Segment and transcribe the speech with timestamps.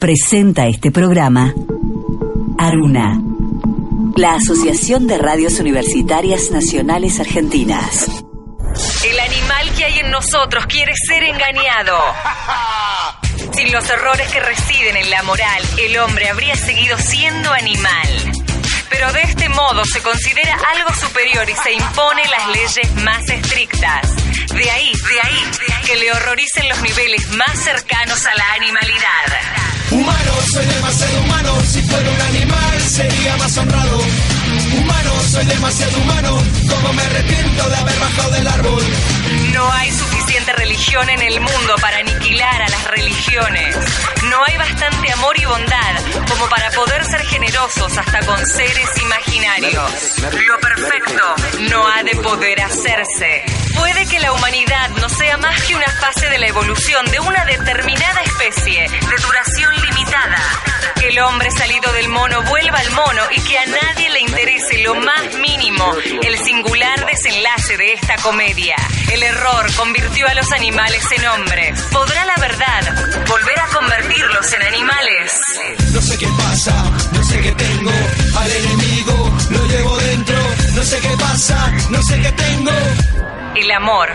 [0.00, 1.52] Presenta este programa
[2.56, 3.20] Aruna,
[4.14, 8.06] la Asociación de Radios Universitarias Nacionales Argentinas.
[9.04, 11.98] El animal que hay en nosotros quiere ser engañado.
[13.52, 18.08] Sin los errores que residen en la moral, el hombre habría seguido siendo animal.
[18.90, 24.14] Pero de este modo se considera algo superior y se impone las leyes más estrictas.
[24.54, 25.44] De ahí, de ahí,
[25.84, 29.77] que le horroricen los niveles más cercanos a la animalidad.
[29.90, 31.52] Humano, soy demasiado humano.
[31.66, 33.98] Si fuera un animal, sería más honrado.
[34.78, 36.38] Humano, soy demasiado humano.
[36.68, 38.82] Como me arrepiento de haber bajado del árbol.
[39.58, 43.76] No hay suficiente religión en el mundo para aniquilar a las religiones.
[44.30, 45.96] No hay bastante amor y bondad
[46.28, 50.20] como para poder ser generosos hasta con seres imaginarios.
[50.46, 51.34] Lo perfecto
[51.70, 53.42] no ha de poder hacerse.
[53.76, 57.44] Puede que la humanidad no sea más que una fase de la evolución de una
[57.44, 60.38] determinada especie de duración limitada.
[60.96, 64.78] Que el hombre salido del mono vuelva al mono y que a nadie le interese
[64.78, 68.76] lo más mínimo el singular desenlace de esta comedia.
[69.10, 71.80] El error convirtió a los animales en hombres.
[71.92, 75.32] ¿Podrá la verdad volver a convertirlos en animales?
[75.92, 77.90] No sé qué pasa, no sé qué tengo.
[78.38, 80.36] Al enemigo lo llevo dentro.
[80.74, 82.70] No sé qué pasa, no sé qué tengo.
[83.54, 84.08] El amor,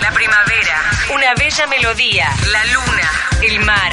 [0.00, 3.10] la primavera, una bella melodía, la luna,
[3.42, 3.92] el mar.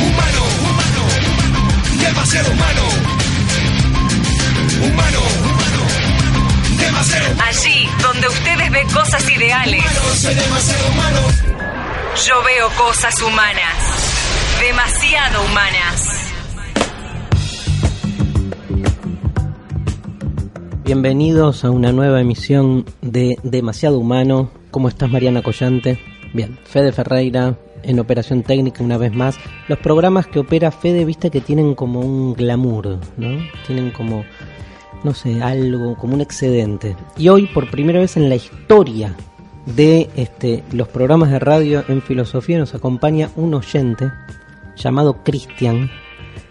[0.00, 1.02] Humano, humano,
[1.98, 2.82] demasiado humano.
[4.80, 5.80] Humano, humano,
[6.78, 10.00] demasiado Allí donde ustedes ven cosas ideales, humano.
[10.16, 11.20] Soy demasiado humano.
[12.26, 13.76] yo veo cosas humanas.
[14.60, 16.20] Demasiado humanas.
[20.84, 24.50] Bienvenidos a una nueva emisión de Demasiado Humano.
[24.70, 26.00] ¿Cómo estás, Mariana Collante?
[26.32, 29.38] Bien, Fede Ferreira en Operación Técnica una vez más.
[29.68, 33.38] Los programas que opera Fede, viste que tienen como un glamour, ¿no?
[33.66, 34.24] Tienen como,
[35.04, 36.96] no sé, algo, como un excedente.
[37.16, 39.14] Y hoy, por primera vez en la historia
[39.66, 44.10] de este, los programas de radio en filosofía, nos acompaña un oyente
[44.76, 45.90] llamado Cristian,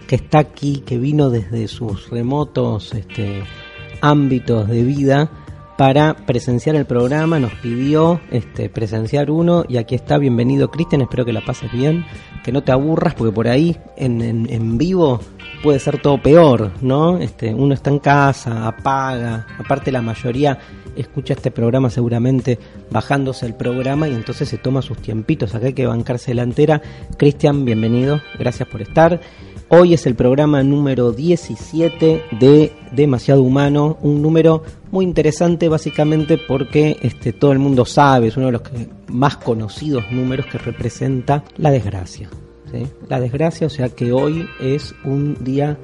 [0.08, 3.44] que está aquí, que vino desde sus remotos este,
[4.02, 5.30] ámbitos de vida
[5.80, 11.24] para presenciar el programa, nos pidió este, presenciar uno y aquí está, bienvenido Cristian, espero
[11.24, 12.06] que la pases bien,
[12.44, 15.22] que no te aburras porque por ahí en, en, vivo
[15.64, 17.18] puede ser todo peor, ¿no?
[17.20, 20.60] Este, uno está en casa, apaga, aparte la mayoría
[20.98, 22.60] escucha este programa seguramente
[22.92, 26.82] bajándose el programa y entonces se toma sus tiempitos, acá hay que bancarse la entera.
[27.16, 29.22] Cristian, bienvenido, gracias por estar.
[29.72, 36.98] Hoy es el programa número 17 de Demasiado Humano, un número muy interesante básicamente porque
[37.04, 38.64] este, todo el mundo sabe, es uno de los
[39.10, 42.32] más conocidos números que representa la desgracia.
[43.08, 45.78] La desgracia, o sea que hoy es un día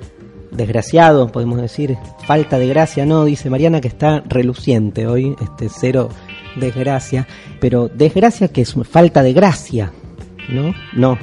[0.50, 6.10] desgraciado, podemos decir, falta de gracia, no, dice Mariana que está reluciente hoy, este cero
[6.56, 7.28] desgracia,
[7.60, 9.94] pero desgracia que es falta de gracia,
[10.50, 10.74] ¿no?
[10.96, 11.20] No.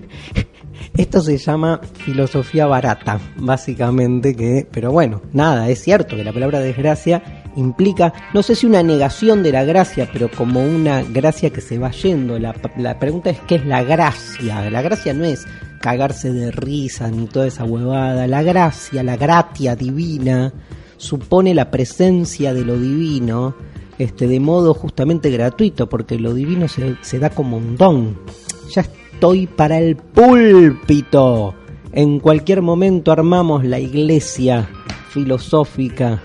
[0.96, 6.60] Esto se llama filosofía barata, básicamente, que, pero bueno, nada, es cierto que la palabra
[6.60, 11.62] desgracia implica, no sé si una negación de la gracia, pero como una gracia que
[11.62, 12.38] se va yendo.
[12.38, 14.68] La, la pregunta es, ¿qué es la gracia?
[14.70, 15.46] La gracia no es
[15.80, 18.26] cagarse de risa ni toda esa huevada.
[18.26, 20.52] La gracia, la gratia divina,
[20.98, 23.54] supone la presencia de lo divino,
[23.98, 28.18] este, de modo justamente gratuito, porque lo divino se, se da como un don.
[28.74, 28.84] Ya
[29.22, 31.54] estoy para el púlpito.
[31.92, 34.68] En cualquier momento armamos la iglesia
[35.10, 36.20] filosófica.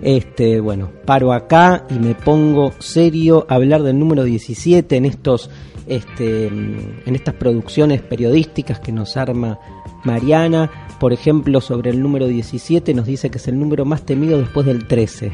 [0.00, 5.50] Este, bueno, paro acá y me pongo serio a hablar del número 17 en estos
[5.88, 9.58] este, en estas producciones periodísticas que nos arma
[10.04, 10.70] Mariana,
[11.00, 14.66] por ejemplo, sobre el número 17 nos dice que es el número más temido después
[14.66, 15.32] del 13.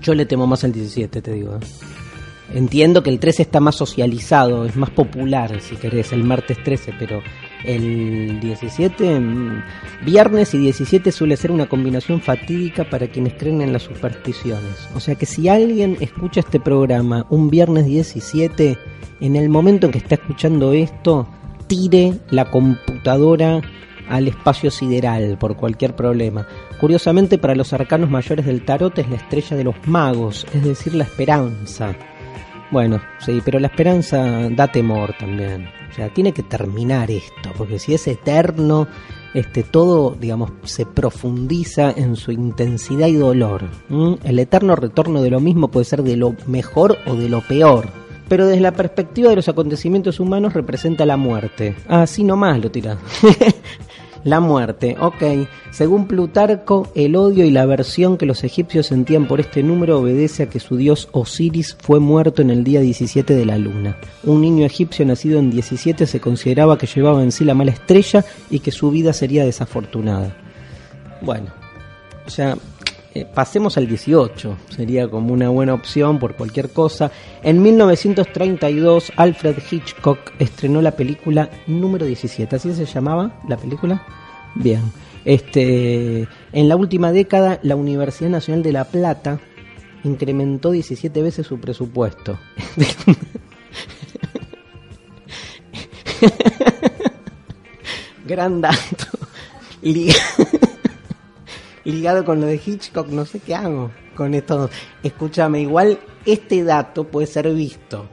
[0.00, 1.56] Yo le temo más al 17, te digo.
[1.56, 1.97] ¿eh?
[2.54, 6.94] Entiendo que el 13 está más socializado, es más popular, si querés, el martes 13,
[6.98, 7.22] pero
[7.64, 9.62] el 17, mm,
[10.06, 14.88] viernes y 17 suele ser una combinación fatídica para quienes creen en las supersticiones.
[14.94, 18.78] O sea que si alguien escucha este programa un viernes 17,
[19.20, 21.28] en el momento en que está escuchando esto,
[21.66, 23.60] tire la computadora
[24.08, 26.46] al espacio sideral por cualquier problema.
[26.80, 30.94] Curiosamente para los arcanos mayores del tarot es la estrella de los magos, es decir,
[30.94, 31.94] la esperanza.
[32.70, 35.68] Bueno, sí, pero la esperanza da temor también.
[35.90, 38.86] O sea, tiene que terminar esto, porque si es eterno,
[39.32, 43.64] este todo, digamos, se profundiza en su intensidad y dolor.
[44.22, 47.88] El eterno retorno de lo mismo puede ser de lo mejor o de lo peor.
[48.28, 51.74] Pero desde la perspectiva de los acontecimientos humanos representa la muerte.
[51.88, 52.98] Así nomás lo tira.
[54.24, 55.48] La muerte, ok.
[55.70, 60.44] Según Plutarco, el odio y la aversión que los egipcios sentían por este número obedece
[60.44, 63.96] a que su dios Osiris fue muerto en el día 17 de la luna.
[64.24, 68.24] Un niño egipcio nacido en 17 se consideraba que llevaba en sí la mala estrella
[68.50, 70.36] y que su vida sería desafortunada.
[71.20, 71.46] Bueno,
[72.26, 72.56] o sea,
[73.18, 77.10] eh, pasemos al 18, sería como una buena opción por cualquier cosa.
[77.42, 84.06] En 1932, Alfred Hitchcock estrenó la película número 17, ¿así se llamaba la película?
[84.54, 84.82] Bien,
[85.24, 89.40] este, en la última década, la Universidad Nacional de La Plata
[90.04, 92.38] incrementó 17 veces su presupuesto.
[98.26, 99.06] Gran dato
[101.92, 104.68] ligado con lo de Hitchcock, no sé qué hago con esto.
[105.02, 108.06] Escúchame, igual este dato puede ser visto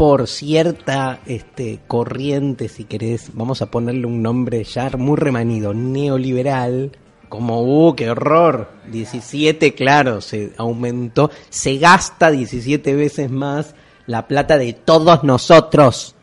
[0.00, 6.92] por cierta este, corriente, si querés, vamos a ponerle un nombre ya muy remanido, neoliberal,
[7.28, 13.74] como, uh, qué horror, 17, claro, se aumentó, se gasta 17 veces más
[14.06, 16.14] la plata de todos nosotros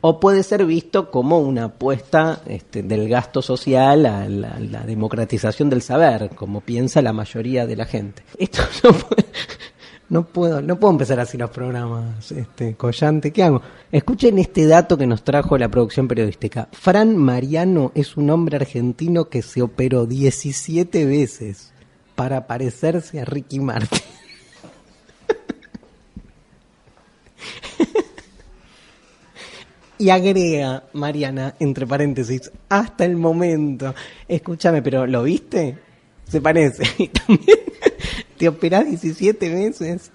[0.00, 5.82] o puede ser visto como una apuesta este, del gasto social a la, democratización del
[5.82, 8.22] saber, como piensa la mayoría de la gente.
[8.38, 8.62] Esto
[10.08, 13.62] no, puedo, no puedo empezar así los programas, este, Collante, ¿qué hago?
[13.92, 16.68] Escuchen este dato que nos trajo la producción periodística.
[16.72, 21.72] Fran Mariano es un hombre argentino que se operó 17 veces
[22.14, 24.09] para parecerse a Ricky Martin.
[30.00, 33.94] Y agrega, Mariana, entre paréntesis, hasta el momento.
[34.26, 35.76] Escúchame, pero ¿lo viste?
[36.26, 36.84] Se parece.
[36.98, 37.58] Y también
[38.38, 40.10] te operás 17 veces.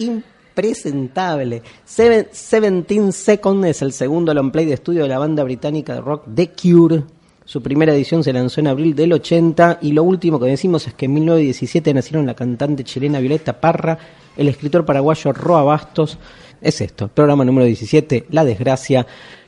[0.00, 1.62] Impresentable.
[1.86, 6.26] Seventeen Seconds es el segundo long play de estudio de la banda británica de rock
[6.34, 7.04] The Cure.
[7.46, 10.92] Su primera edición se lanzó en abril del 80 y lo último que decimos es
[10.92, 13.98] que en 1917 nacieron la cantante chilena Violeta Parra,
[14.36, 16.18] el escritor paraguayo Roa Bastos,
[16.60, 19.06] es esto, programa número 17, La desgracia.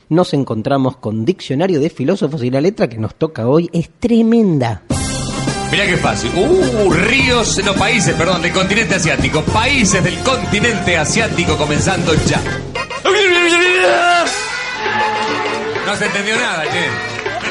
[0.09, 4.83] Nos encontramos con Diccionario de Filósofos y la letra que nos toca hoy es tremenda.
[5.71, 6.29] Mira qué fácil.
[6.35, 9.41] Uh, ríos, no países, perdón, del continente asiático.
[9.41, 12.41] Países del continente asiático comenzando ya.
[15.85, 16.87] No se entendió nada, che.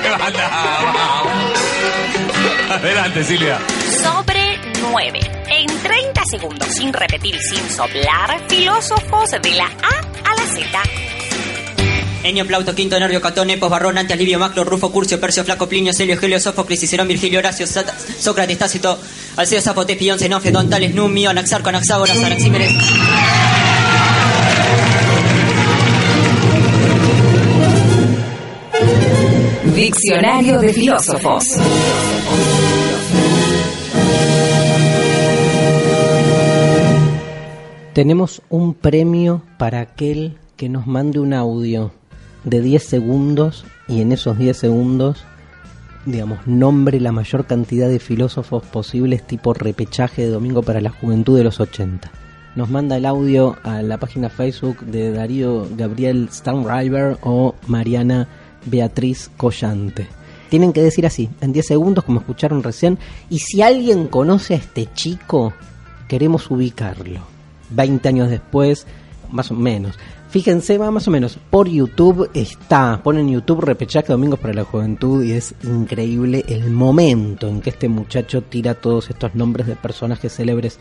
[2.74, 3.58] Adelante, Silvia.
[4.02, 4.41] Sobre
[4.82, 10.46] nueve en 30 segundos, sin repetir y sin soplar, filósofos de la A a la
[10.54, 10.82] Z.
[12.24, 15.92] Enio, Plauto, Quinto, Nervio, Catón, Epos, Barrón, Antes, Livio, Macro, Rufo, Curcio, Percio, Flaco, Plinio,
[15.92, 18.98] Celio, Helio, Sófocles, Cicerón, Virgilio, Horacio, Sócrates, Tácito,
[19.36, 22.72] Alceo, Zapote, Pion, Zenofio, Don Tales, Numio, Anaxarco, Anaxágoras, Anaxímenes.
[29.74, 31.44] Diccionario de filósofos.
[37.92, 41.92] Tenemos un premio para aquel que nos mande un audio
[42.42, 45.24] de 10 segundos y en esos 10 segundos,
[46.06, 51.36] digamos, nombre la mayor cantidad de filósofos posibles tipo repechaje de Domingo para la Juventud
[51.36, 52.10] de los 80.
[52.56, 58.26] Nos manda el audio a la página Facebook de Darío Gabriel Stanriver o Mariana
[58.64, 60.06] Beatriz Collante.
[60.48, 64.58] Tienen que decir así, en 10 segundos, como escucharon recién, y si alguien conoce a
[64.58, 65.52] este chico,
[66.08, 67.31] queremos ubicarlo
[67.74, 68.86] 20 años después,
[69.30, 69.98] más o menos.
[70.32, 75.32] Fíjense, más o menos, por YouTube está, ponen YouTube Repechaje Domingos para la Juventud y
[75.32, 80.78] es increíble el momento en que este muchacho tira todos estos nombres de personajes célebres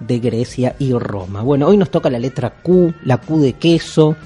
[0.00, 1.42] de Grecia y Roma.
[1.42, 4.16] Bueno, hoy nos toca la letra Q, la Q de queso,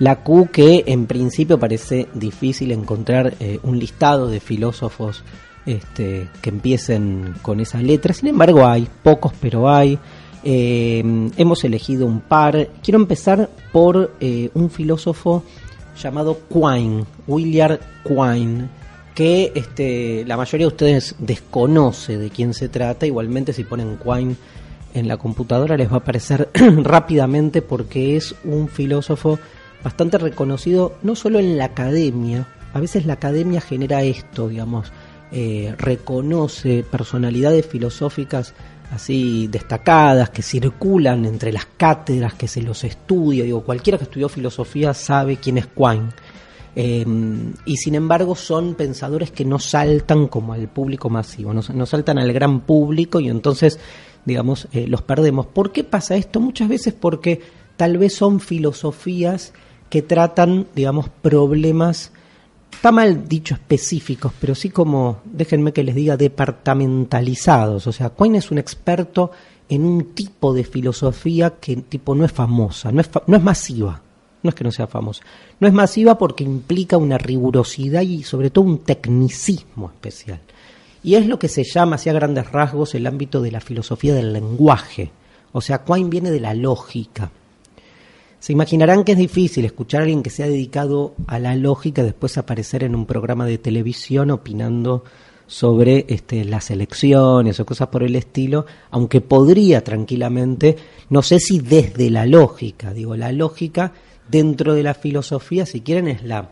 [0.00, 5.22] La Q que en principio parece difícil encontrar eh, un listado de filósofos
[5.64, 8.12] este, que empiecen con esa letra.
[8.14, 9.96] Sin embargo hay, pocos pero hay.
[10.44, 11.02] Eh,
[11.36, 12.68] hemos elegido un par.
[12.82, 15.44] Quiero empezar por eh, un filósofo
[16.00, 18.68] llamado Quine, William Quine,
[19.14, 23.06] que este, la mayoría de ustedes desconoce de quién se trata.
[23.06, 24.36] Igualmente si ponen Quine
[24.94, 26.50] en la computadora les va a aparecer
[26.82, 29.38] rápidamente porque es un filósofo
[29.82, 34.92] bastante reconocido no solo en la academia, a veces la academia genera esto, digamos,
[35.30, 38.54] eh, reconoce personalidades filosóficas
[38.92, 44.28] así destacadas que circulan entre las cátedras, que se los estudia, digo, cualquiera que estudió
[44.28, 46.10] filosofía sabe quién es Quine.
[46.74, 47.04] Eh,
[47.66, 52.18] y sin embargo son pensadores que no saltan como al público masivo, no, no saltan
[52.18, 53.78] al gran público y entonces,
[54.24, 55.46] digamos, eh, los perdemos.
[55.46, 56.40] ¿Por qué pasa esto?
[56.40, 57.40] Muchas veces porque
[57.76, 59.52] tal vez son filosofías
[59.90, 62.12] que tratan, digamos, problemas
[62.72, 67.86] está mal dicho específicos, pero sí como, déjenme que les diga, departamentalizados.
[67.86, 69.30] O sea, Quine es un experto
[69.68, 74.02] en un tipo de filosofía que tipo no es famosa, no es, no es masiva.
[74.42, 75.22] No es que no sea famosa.
[75.60, 80.40] No es masiva porque implica una rigurosidad y sobre todo un tecnicismo especial.
[81.04, 84.32] Y es lo que se llama, hacia grandes rasgos, el ámbito de la filosofía del
[84.32, 85.12] lenguaje.
[85.52, 87.30] O sea, Quine viene de la lógica.
[88.42, 92.02] Se imaginarán que es difícil escuchar a alguien que se ha dedicado a la lógica
[92.02, 95.04] después aparecer en un programa de televisión opinando
[95.46, 100.74] sobre este, las elecciones o cosas por el estilo, aunque podría tranquilamente,
[101.08, 103.92] no sé si desde la lógica, digo, la lógica
[104.28, 106.50] dentro de la filosofía, si quieren, es la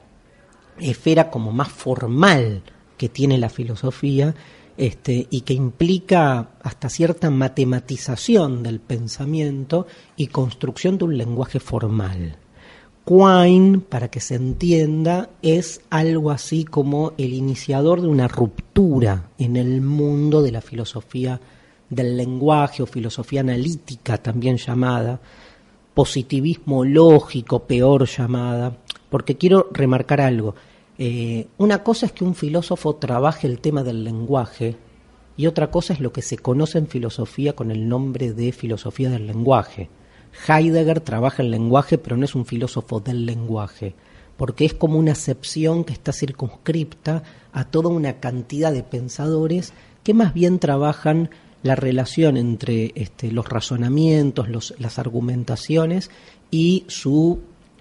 [0.78, 2.62] esfera como más formal
[2.96, 4.32] que tiene la filosofía
[4.80, 12.38] este, y que implica hasta cierta matematización del pensamiento y construcción de un lenguaje formal.
[13.04, 19.58] Quine, para que se entienda, es algo así como el iniciador de una ruptura en
[19.58, 21.38] el mundo de la filosofía
[21.90, 25.20] del lenguaje o filosofía analítica también llamada,
[25.92, 28.78] positivismo lógico peor llamada,
[29.10, 30.54] porque quiero remarcar algo,
[31.02, 34.76] eh, una cosa es que un filósofo trabaje el tema del lenguaje
[35.34, 39.08] y otra cosa es lo que se conoce en filosofía con el nombre de filosofía
[39.08, 39.88] del lenguaje.
[40.46, 43.94] Heidegger trabaja el lenguaje, pero no es un filósofo del lenguaje,
[44.36, 47.22] porque es como una acepción que está circunscripta
[47.54, 49.72] a toda una cantidad de pensadores
[50.04, 51.30] que más bien trabajan
[51.62, 56.10] la relación entre este, los razonamientos, las argumentaciones
[56.50, 57.40] y su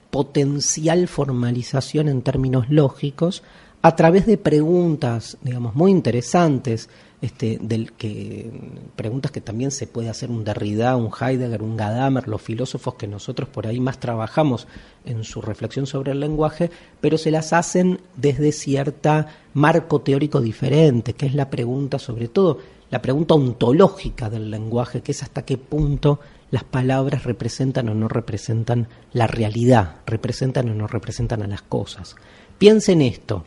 [0.09, 3.43] potencial formalización en términos lógicos
[3.81, 6.89] a través de preguntas, digamos, muy interesantes,
[7.21, 8.49] este, del que,
[8.95, 13.07] preguntas que también se puede hacer un Derrida, un Heidegger, un Gadamer, los filósofos que
[13.07, 14.67] nosotros por ahí más trabajamos
[15.05, 21.13] en su reflexión sobre el lenguaje, pero se las hacen desde cierta marco teórico diferente,
[21.13, 25.57] que es la pregunta sobre todo, la pregunta ontológica del lenguaje, que es hasta qué
[25.57, 26.19] punto
[26.51, 32.15] las palabras representan o no representan la realidad, representan o no representan a las cosas.
[32.57, 33.45] Piensen esto,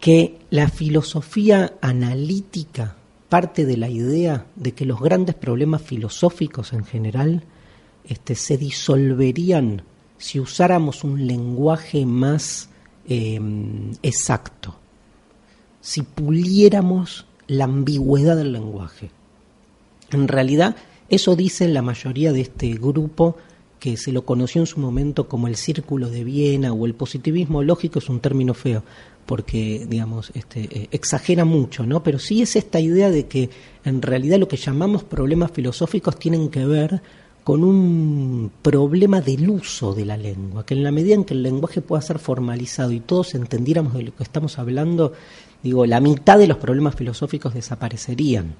[0.00, 2.96] que la filosofía analítica
[3.28, 7.42] parte de la idea de que los grandes problemas filosóficos en general
[8.04, 9.82] este, se disolverían
[10.18, 12.68] si usáramos un lenguaje más
[13.08, 14.76] em, exacto,
[15.80, 19.10] si puliéramos la ambigüedad del lenguaje.
[20.10, 20.76] En realidad,
[21.08, 23.36] eso dice la mayoría de este grupo
[23.78, 27.62] que se lo conoció en su momento como el círculo de Viena o el positivismo
[27.62, 28.82] lógico es un término feo
[29.26, 32.02] porque digamos este, eh, exagera mucho, ¿no?
[32.02, 33.50] Pero sí es esta idea de que
[33.84, 37.02] en realidad lo que llamamos problemas filosóficos tienen que ver
[37.42, 41.42] con un problema del uso de la lengua, que en la medida en que el
[41.42, 45.12] lenguaje pueda ser formalizado y todos entendiéramos de lo que estamos hablando,
[45.62, 48.54] digo, la mitad de los problemas filosóficos desaparecerían.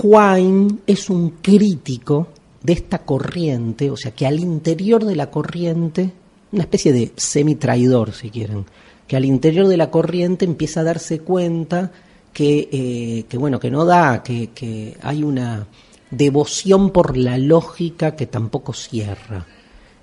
[0.00, 2.28] Quine es un crítico
[2.62, 6.12] de esta corriente, o sea que al interior de la corriente,
[6.52, 8.64] una especie de semi-traidor si quieren,
[9.06, 11.92] que al interior de la corriente empieza a darse cuenta
[12.32, 15.66] que, eh, que bueno, que no da, que, que hay una
[16.10, 19.46] devoción por la lógica que tampoco cierra.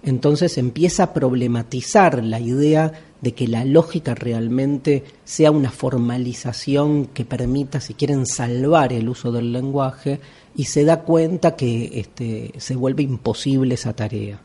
[0.04, 7.26] Entonces empieza a problematizar la idea de que la lógica realmente sea una formalización que
[7.26, 10.20] permita, si quieren, salvar el uso del lenguaje
[10.56, 14.40] y se da cuenta que este, se vuelve imposible esa tarea.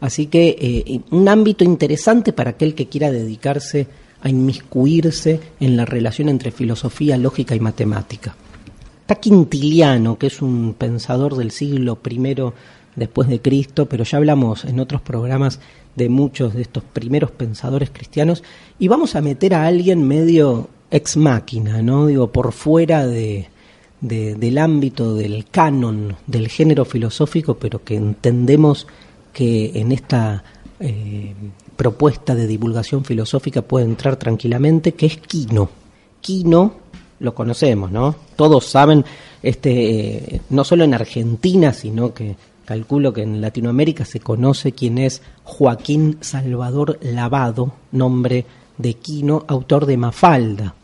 [0.00, 3.86] Así que eh, un ámbito interesante para aquel que quiera dedicarse
[4.20, 8.34] a inmiscuirse en la relación entre filosofía, lógica y matemática.
[9.02, 12.34] Está Quintiliano, que es un pensador del siglo I
[12.96, 15.60] después de Cristo, pero ya hablamos en otros programas
[15.96, 18.42] de muchos de estos primeros pensadores cristianos
[18.78, 22.06] y vamos a meter a alguien medio ex máquina, ¿no?
[22.06, 23.48] Digo, por fuera de,
[24.00, 28.86] del ámbito del canon del género filosófico, pero que entendemos
[29.32, 30.44] que en esta
[30.78, 31.34] eh,
[31.76, 35.68] propuesta de divulgación filosófica puede entrar tranquilamente, que es Quino.
[36.20, 36.84] Quino
[37.20, 38.14] lo conocemos, ¿no?
[38.36, 39.04] Todos saben,
[39.42, 45.22] este, no solo en Argentina, sino que calculo que en Latinoamérica se conoce quién es
[45.44, 48.46] Joaquín Salvador Lavado, nombre
[48.78, 50.74] de Quino, autor de Mafalda.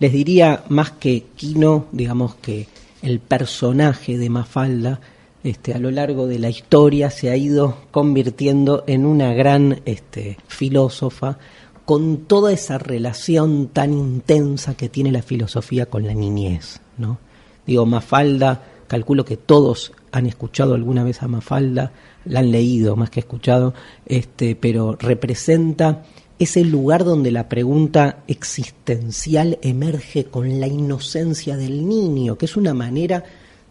[0.00, 2.68] Les diría más que Quino, digamos que
[3.02, 5.00] el personaje de Mafalda
[5.44, 10.36] este, a lo largo de la historia se ha ido convirtiendo en una gran este,
[10.48, 11.38] filósofa
[11.84, 17.18] con toda esa relación tan intensa que tiene la filosofía con la niñez, ¿no?
[17.66, 21.92] Digo, Mafalda, calculo que todos han escuchado alguna vez a Mafalda,
[22.24, 23.74] la han leído más que escuchado,
[24.06, 26.04] este, pero representa
[26.38, 32.74] ese lugar donde la pregunta existencial emerge con la inocencia del niño, que es una
[32.74, 33.24] manera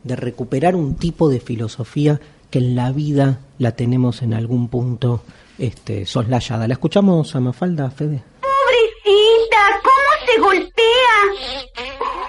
[0.03, 5.21] de recuperar un tipo de filosofía que en la vida la tenemos en algún punto
[5.57, 6.67] este, soslayada.
[6.67, 8.23] ¿La escuchamos a Mafalda, Fede?
[8.41, 11.15] Pobrecita, ¿cómo se golpea?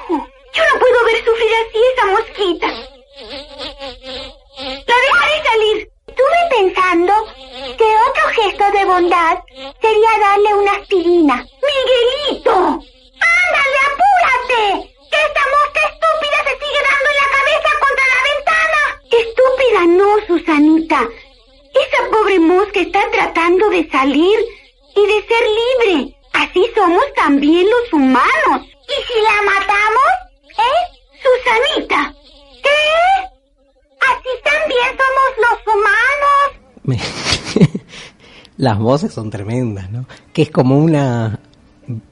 [0.08, 2.97] Yo no puedo ver sufrir así esa mosquita.
[3.18, 5.90] La dejaré salir.
[6.06, 7.12] Estuve pensando
[7.76, 9.38] que otro gesto de bondad
[9.80, 11.44] sería darle una aspirina.
[11.66, 12.52] ¡Miguelito!
[12.54, 14.94] ¡Ándale, apúrate!
[15.10, 18.82] ¡Que esta mosca estúpida se sigue dando la cabeza contra la ventana!
[19.10, 21.00] Estúpida no, Susanita.
[21.74, 24.38] Esa pobre mosca está tratando de salir
[24.94, 26.14] y de ser libre.
[26.34, 28.62] Así somos también los humanos.
[28.62, 30.10] ¿Y si la matamos?
[30.56, 30.82] ¿Eh?
[31.20, 32.14] Susanita.
[32.68, 33.24] ¿Qué?
[34.00, 37.08] Así también somos los humanos.
[38.56, 40.06] Las voces son tremendas, ¿no?
[40.32, 41.38] Que es como una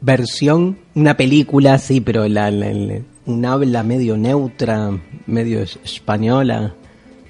[0.01, 2.51] versión, una película, sí, pero la,
[3.27, 4.91] un habla medio neutra,
[5.27, 6.75] medio española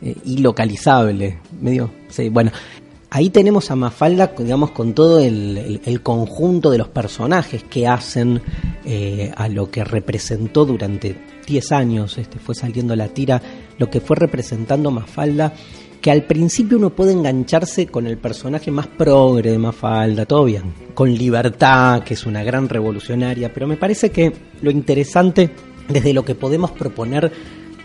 [0.02, 2.52] eh, y localizable, medio, sí, bueno.
[3.08, 8.42] Ahí tenemos a Mafalda, digamos, con todo el, conjunto de los personajes que hacen
[8.84, 13.40] eh, a lo que representó durante 10 años, este, fue saliendo la tira,
[13.78, 15.52] lo que fue representando Mafalda
[16.06, 20.72] que al principio uno puede engancharse con el personaje más progre de Mafalda, todo bien,
[20.94, 24.32] con Libertad, que es una gran revolucionaria, pero me parece que
[24.62, 25.50] lo interesante
[25.88, 27.32] desde lo que podemos proponer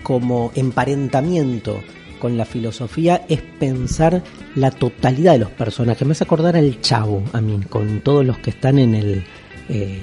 [0.04, 1.80] como emparentamiento
[2.20, 4.22] con la filosofía es pensar
[4.56, 6.06] la totalidad de los personajes.
[6.06, 9.24] Me hace acordar al chavo, a mí, con todos los que están en el...
[9.70, 10.00] Eh,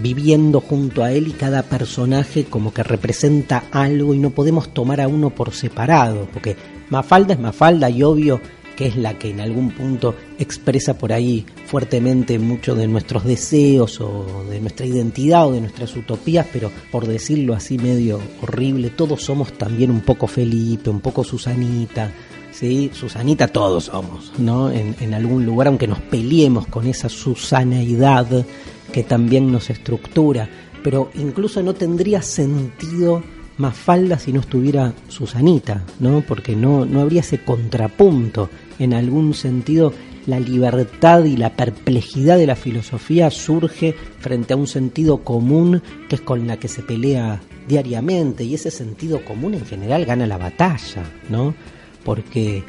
[0.00, 5.00] viviendo junto a él y cada personaje como que representa algo y no podemos tomar
[5.00, 6.56] a uno por separado, porque
[6.90, 8.40] Mafalda es Mafalda y obvio
[8.78, 14.00] que es la que en algún punto expresa por ahí fuertemente muchos de nuestros deseos
[14.00, 19.24] o de nuestra identidad o de nuestras utopías, pero por decirlo así medio horrible, todos
[19.24, 22.12] somos también un poco Felipe, un poco Susanita,
[22.52, 22.88] ¿sí?
[22.94, 24.70] Susanita todos somos, ¿no?
[24.70, 28.28] En, en algún lugar, aunque nos peleemos con esa Susanaidad
[28.92, 30.48] que también nos estructura,
[30.82, 33.22] pero incluso no tendría sentido
[33.58, 36.22] más falda si no estuviera Susanita, ¿no?
[36.26, 38.48] Porque no, no habría ese contrapunto.
[38.78, 39.92] En algún sentido,
[40.26, 46.14] la libertad y la perplejidad de la filosofía surge frente a un sentido común que
[46.14, 50.38] es con la que se pelea diariamente y ese sentido común en general gana la
[50.38, 51.54] batalla, ¿no?
[52.04, 52.62] Porque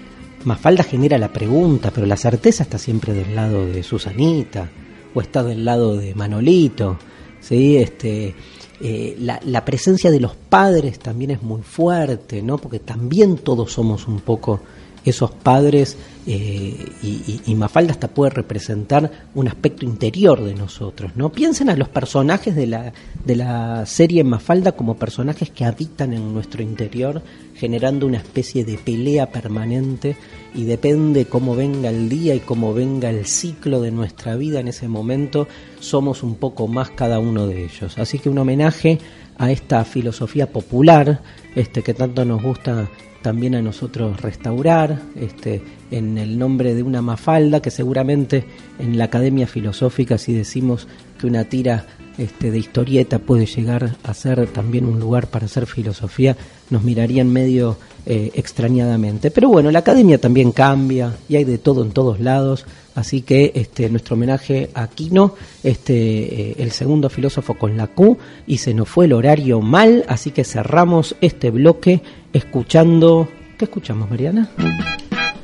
[0.44, 4.70] Mafalda genera la pregunta, pero la certeza está siempre del lado de Susanita
[5.14, 6.98] o del lado de Manolito,
[7.40, 7.78] ¿sí?
[7.78, 8.36] Este,
[8.82, 12.58] eh, la, la, presencia de los padres también es muy fuerte, ¿no?
[12.58, 14.62] Porque también todos somos un poco
[15.06, 21.32] esos padres eh, y, Mafalda hasta puede representar un aspecto interior de nosotros, ¿no?
[21.32, 22.94] Piensen a los personajes de la,
[23.26, 27.24] de la serie Mafalda como personajes que habitan en nuestro interior,
[27.56, 30.16] generando una especie de pelea permanente
[30.54, 34.68] y depende cómo venga el día y cómo venga el ciclo de nuestra vida en
[34.68, 35.48] ese momento,
[35.80, 37.98] somos un poco más cada uno de ellos.
[37.98, 39.00] Así que un homenaje
[39.38, 41.22] a esta filosofía popular,
[41.56, 42.88] este que tanto nos gusta
[43.22, 48.46] también a nosotros restaurar, este, en el nombre de una mafalda que seguramente
[48.80, 50.88] en la Academia Filosófica si decimos
[51.20, 51.86] que una tira
[52.18, 56.36] este, de historieta puede llegar a ser también un lugar para hacer filosofía,
[56.70, 59.32] nos mirarían medio eh, extrañadamente.
[59.32, 63.52] Pero bueno, la academia también cambia y hay de todo en todos lados, así que
[63.56, 68.74] este, nuestro homenaje a Quino, este, eh, el segundo filósofo con la Q, y se
[68.74, 72.02] nos fue el horario mal, así que cerramos este bloque
[72.34, 73.28] escuchando...
[73.58, 74.50] ¿Qué escuchamos, Mariana?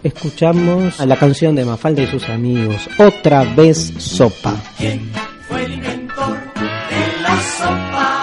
[0.06, 4.56] escuchamos a la canción de Mafalda y sus amigos, Otra vez Sopa.
[4.78, 5.12] ¿Quién
[5.48, 8.15] fue el inventor de la sopa,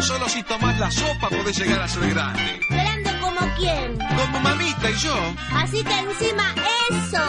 [0.00, 2.60] Solo si tomas la sopa podés llegar a ser grande.
[2.70, 3.98] ¿Grande como quién?
[3.98, 5.34] Como mamita y yo.
[5.54, 6.54] Así que encima
[6.90, 7.24] eso.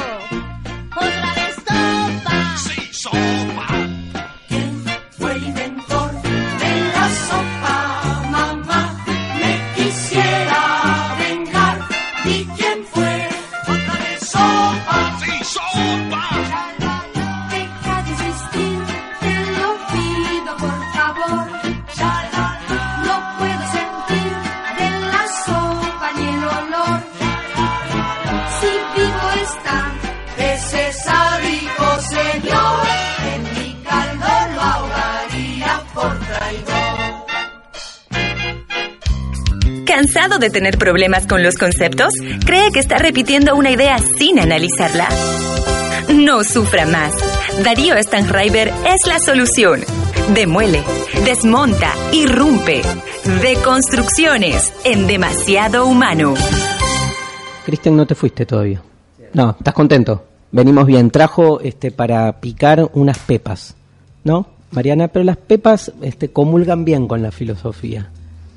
[0.96, 2.58] Otra vez sopa.
[2.58, 3.49] Sí, sopa.
[40.40, 42.14] ¿Cansado de tener problemas con los conceptos?
[42.46, 45.10] ¿Cree que está repitiendo una idea sin analizarla?
[46.14, 47.14] No sufra más.
[47.64, 49.82] Darío Stanraiver es la solución.
[50.34, 50.82] Demuele,
[51.26, 52.82] desmonta, irrumpe.
[53.42, 56.36] Deconstrucciones en demasiado humano.
[57.66, 58.82] Cristian, no te fuiste todavía.
[59.34, 60.24] No, ¿estás contento?
[60.52, 61.12] Venimos bien.
[61.12, 63.76] Trajo este para picar unas pepas,
[64.24, 64.48] ¿no?
[64.72, 68.10] Mariana, pero las pepas este, comulgan bien con la filosofía.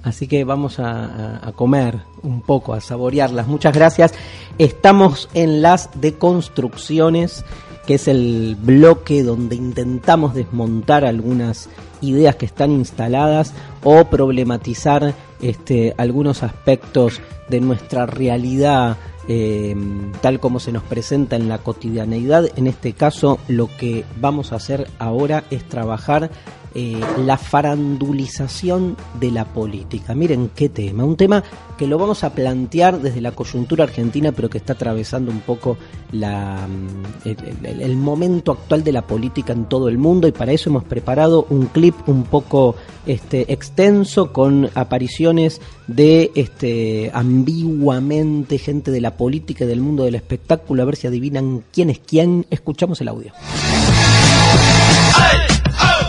[0.02, 3.46] Así que vamos a, comer un poco, a saborearlas.
[3.46, 4.14] Muchas gracias.
[4.58, 7.44] Estamos en las deconstrucciones,
[7.86, 11.68] que es el bloque donde intentamos desmontar algunas
[12.00, 18.96] ideas que están instaladas o problematizar este, algunos aspectos de nuestra realidad
[19.28, 19.76] eh,
[20.20, 22.46] tal como se nos presenta en la cotidianeidad.
[22.56, 26.30] En este caso, lo que vamos a hacer ahora es trabajar
[26.74, 30.14] eh, la farandulización de la política.
[30.14, 31.42] Miren qué tema, un tema
[31.76, 35.76] que lo vamos a plantear desde la coyuntura argentina, pero que está atravesando un poco
[36.12, 37.28] mm,
[37.80, 41.46] el, momento actual de la política en todo el mundo y para eso hemos preparado
[41.50, 49.64] un clip un poco este, extenso con apariciones de este, ambiguamente gente de la política
[49.64, 52.46] y del mundo del espectáculo, a ver si adivinan quién es quién.
[52.50, 53.32] Escuchamos el audio.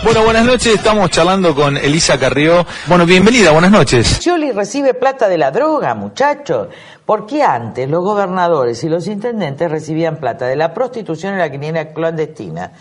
[0.04, 2.66] Bueno, buenas noches, estamos charlando con Elisa Carrió.
[2.86, 4.06] Bueno, bienvenida, buenas noches.
[4.06, 6.68] Scioli recibe plata de la droga, muchachos.
[7.06, 11.92] Porque antes los gobernadores y los intendentes recibían plata de la prostitución y la quiniela
[11.92, 12.72] clandestina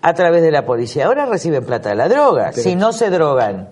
[0.00, 1.06] a través de la policía.
[1.06, 3.68] Ahora reciben plata de la droga, Pero- si no se drogan.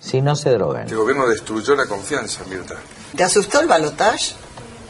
[0.00, 0.82] Si no se drogan.
[0.84, 2.74] Este gobierno destruyó la confianza, Mirta.
[3.16, 4.34] ¿Te asustó el balotage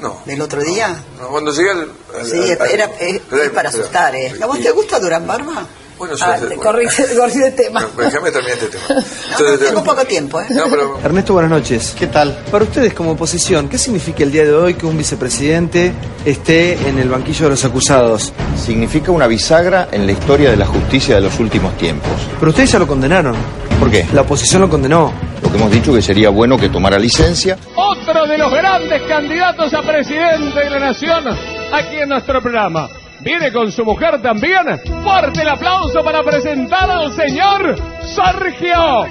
[0.01, 0.19] No.
[0.25, 0.97] del otro día?
[1.21, 1.81] No, Cuando llegué al...
[2.19, 4.35] al- Sí, al- al- era, es, es para asustar, ¿eh?
[4.43, 5.65] ¿A vos te gusta Durán Barba?
[5.99, 6.63] Bueno, yo Ah, te bueno.
[6.63, 7.87] corrí, corrí de tema.
[7.97, 8.85] Déjame terminar este tema.
[9.41, 10.47] No, tengo poco tiempo, ¿eh?
[10.51, 11.95] No, pero Ernesto, buenas noches.
[11.99, 12.37] ¿Qué tal?
[12.51, 15.93] Para ustedes como oposición, ¿qué significa el día de hoy que un vicepresidente
[16.25, 18.33] esté en el banquillo de los acusados?
[18.57, 22.11] Significa una bisagra en la historia de la justicia de los últimos tiempos.
[22.39, 23.35] Pero ustedes ya lo condenaron.
[23.81, 24.07] ¿Por qué?
[24.13, 25.13] La oposición lo condenó.
[25.43, 27.59] Lo que hemos dicho que sería bueno que tomara licencia.
[27.77, 31.25] Otro de los grandes candidatos a presidente de la nación
[31.73, 32.89] aquí en nuestro programa.
[33.21, 34.63] Viene con su mujer también.
[35.03, 39.07] Fuerte el aplauso para presentar al señor Sergio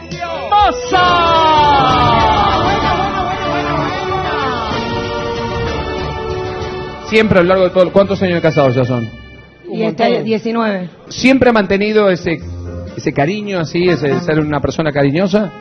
[0.50, 2.24] Massa.
[7.08, 7.92] Siempre a lo largo de todo.
[7.92, 9.08] ¿Cuántos años de casados ya son?
[9.72, 10.89] Y este 19.
[11.10, 12.39] ¿Siempre ha mantenido ese,
[12.96, 15.52] ese cariño así, ese ser una persona cariñosa?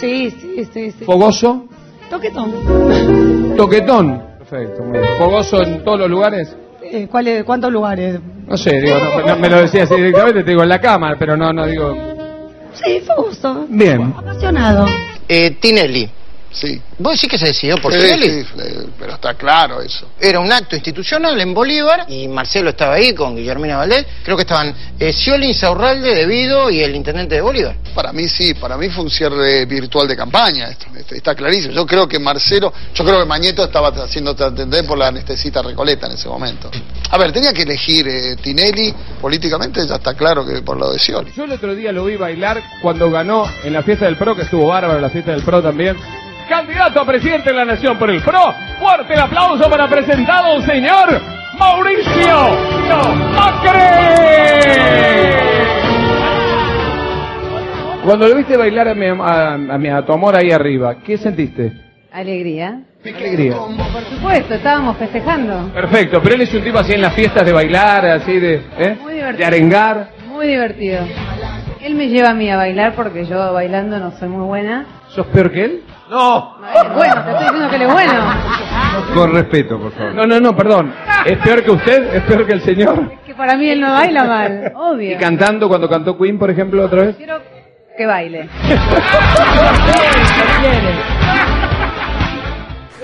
[0.00, 1.04] Sí, sí, sí, sí.
[1.04, 1.66] ¿Fogoso?
[2.10, 3.56] Toquetón.
[3.56, 4.22] Toquetón.
[4.38, 5.10] Perfecto, muy bien.
[5.18, 6.56] ¿Fogoso en todos los lugares?
[6.94, 8.20] Eh, ¿cuál es- ¿Cuántos lugares?
[8.46, 11.16] No sé, digo, no, no, me lo decía así directamente, te digo en la cama,
[11.18, 11.96] pero no, no digo.
[12.74, 13.64] Sí, fogoso.
[13.68, 14.12] Bien.
[14.14, 14.86] Apasionado.
[15.26, 16.10] Eh, Tinelli,
[16.52, 16.80] Sí.
[16.98, 18.28] ¿Vos decís que se decidió por Sí, Tinelli?
[18.28, 20.06] sí, eh, pero está claro eso.
[20.20, 24.06] Era un acto institucional en Bolívar y Marcelo estaba ahí con Guillermina Valdés.
[24.22, 27.76] Creo que estaban eh, Scioli, Insaurralde, Devido y el intendente de Bolívar.
[27.94, 31.74] Para mí sí, para mí fue un cierre virtual de campaña, esto, esto está clarísimo.
[31.74, 36.06] Yo creo que Marcelo, yo creo que Mañeto estaba haciendo entender por la anestesita Recoleta
[36.06, 36.70] en ese momento.
[37.10, 40.98] A ver, tenía que elegir eh, Tinelli, políticamente ya está claro que por lo de
[40.98, 41.32] Scioli.
[41.36, 44.42] Yo el otro día lo vi bailar cuando ganó en la fiesta del PRO, que
[44.42, 45.96] estuvo bárbaro la fiesta del PRO también.
[46.56, 48.54] Candidato a presidente de la Nación por el PRO.
[48.78, 51.08] Fuerte el aplauso para presentar al señor
[51.58, 52.36] Mauricio
[53.34, 53.78] Macri.
[58.04, 61.16] Cuando lo viste bailar a, mi, a, a mi- a tu amor ahí arriba, ¿qué
[61.16, 61.72] sentiste?
[62.12, 62.80] Alegría.
[63.02, 63.54] ¿Qué alegría?
[63.56, 65.70] Por supuesto, estábamos festejando.
[65.72, 68.98] Perfecto, pero él es un tipo así en las fiestas de bailar, así de, ¿eh?
[69.00, 69.38] Muy divertido.
[69.38, 70.08] de arengar.
[70.28, 71.00] Muy divertido.
[71.82, 74.86] Él me lleva a mí a bailar porque yo bailando no soy muy buena.
[75.08, 75.82] ¿Sos peor que él?
[76.08, 76.56] No.
[76.74, 78.12] Él es bueno, te estoy diciendo que él es bueno.
[79.14, 80.14] Con respeto, por favor.
[80.14, 80.94] No, no, no, perdón.
[81.26, 82.14] ¿Es peor que usted?
[82.14, 83.10] ¿Es peor que el señor?
[83.26, 85.18] Que para mí él no baila mal, ¿Y obvio.
[85.18, 87.16] cantando cuando cantó Queen, por ejemplo, otra vez?
[87.16, 87.38] Quiero
[87.96, 88.48] que baile.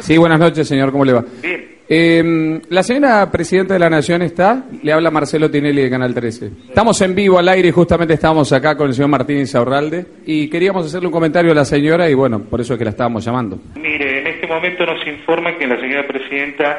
[0.01, 0.91] Sí, buenas noches, señor.
[0.91, 1.25] ¿Cómo le va?
[1.43, 1.78] Bien.
[1.89, 4.65] La señora presidenta de la Nación está.
[4.83, 6.51] Le habla Marcelo Tinelli de Canal 13.
[6.69, 10.05] Estamos en vivo al aire y justamente estamos acá con el señor Martín Insaurralde.
[10.27, 12.91] Y queríamos hacerle un comentario a la señora y bueno, por eso es que la
[12.91, 13.59] estábamos llamando.
[13.77, 16.79] Mire, en este momento nos informan que la señora presidenta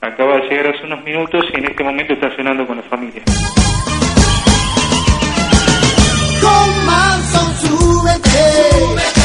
[0.00, 3.22] acaba de llegar hace unos minutos y en este momento está cenando con la familia.
[6.40, 6.68] Con
[7.56, 9.17] súbete,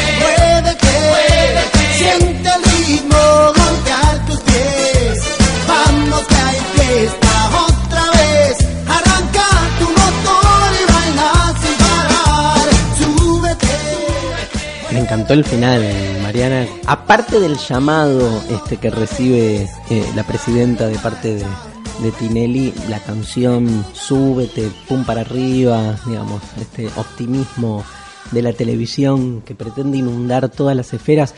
[14.92, 15.84] Me encantó el final,
[16.22, 16.68] Mariana.
[16.86, 21.46] Aparte del llamado este que recibe eh, la presidenta de parte de,
[22.04, 27.84] de Tinelli, la canción Súbete, pum para arriba, digamos, este optimismo
[28.32, 31.34] de la televisión que pretende inundar todas las esferas.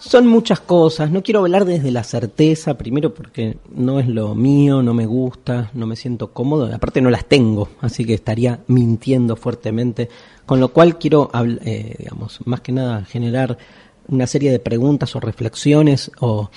[0.00, 4.80] Son muchas cosas, no quiero hablar desde la certeza, primero porque no es lo mío,
[4.80, 9.34] no me gusta, no me siento cómodo, aparte no las tengo, así que estaría mintiendo
[9.34, 10.08] fuertemente,
[10.46, 11.30] con lo cual quiero,
[11.64, 13.58] eh, digamos, más que nada generar
[14.06, 16.48] una serie de preguntas o reflexiones o,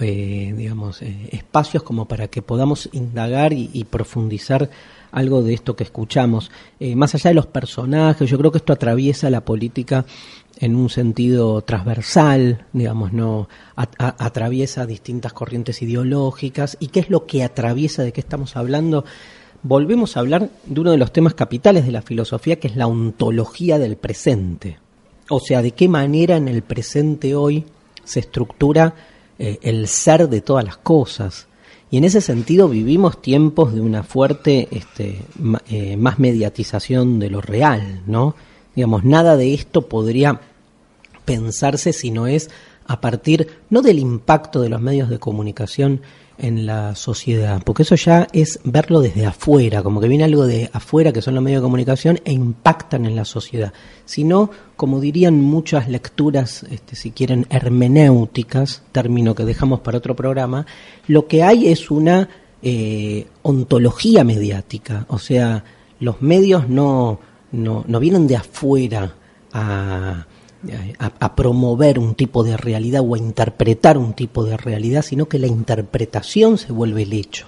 [0.00, 4.68] eh, digamos, eh, espacios como para que podamos indagar y, y profundizar
[5.10, 6.50] algo de esto que escuchamos.
[6.80, 10.04] Eh, más allá de los personajes, yo creo que esto atraviesa la política
[10.60, 16.76] en un sentido transversal, digamos, no atraviesa distintas corrientes ideológicas.
[16.80, 18.02] ¿Y qué es lo que atraviesa?
[18.02, 19.04] ¿De qué estamos hablando?
[19.62, 22.88] Volvemos a hablar de uno de los temas capitales de la filosofía, que es la
[22.88, 24.78] ontología del presente.
[25.30, 27.64] O sea, de qué manera en el presente hoy
[28.04, 28.94] se estructura
[29.38, 31.46] eh, el ser de todas las cosas.
[31.90, 35.22] Y en ese sentido vivimos tiempos de una fuerte este,
[35.68, 38.34] eh, más mediatización de lo real, ¿no?
[38.74, 40.40] Digamos, nada de esto podría
[41.28, 42.48] pensarse si no es
[42.86, 46.00] a partir no del impacto de los medios de comunicación
[46.38, 50.70] en la sociedad, porque eso ya es verlo desde afuera, como que viene algo de
[50.72, 53.74] afuera que son los medios de comunicación e impactan en la sociedad,
[54.06, 60.64] sino como dirían muchas lecturas, este, si quieren, hermenéuticas, término que dejamos para otro programa,
[61.08, 62.30] lo que hay es una
[62.62, 65.62] eh, ontología mediática, o sea,
[66.00, 67.20] los medios no,
[67.52, 69.12] no, no vienen de afuera
[69.52, 70.26] a,
[70.98, 75.38] a, promover un tipo de realidad o a interpretar un tipo de realidad, sino que
[75.38, 77.46] la interpretación se vuelve el hecho.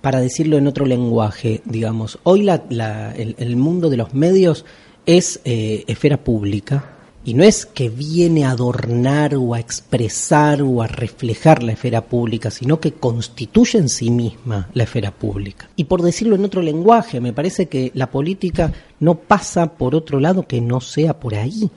[0.00, 4.64] Para decirlo en otro lenguaje, digamos, hoy la, la- el, el mundo de los medios
[5.06, 10.80] es eh, esfera pública y no es que viene a adornar o a expresar o
[10.82, 15.68] a reflejar la esfera pública, sino que constituye en sí misma la esfera pública.
[15.76, 20.18] Y por decirlo en otro lenguaje, me parece que la política no pasa por otro
[20.18, 21.70] lado que no sea por ahí.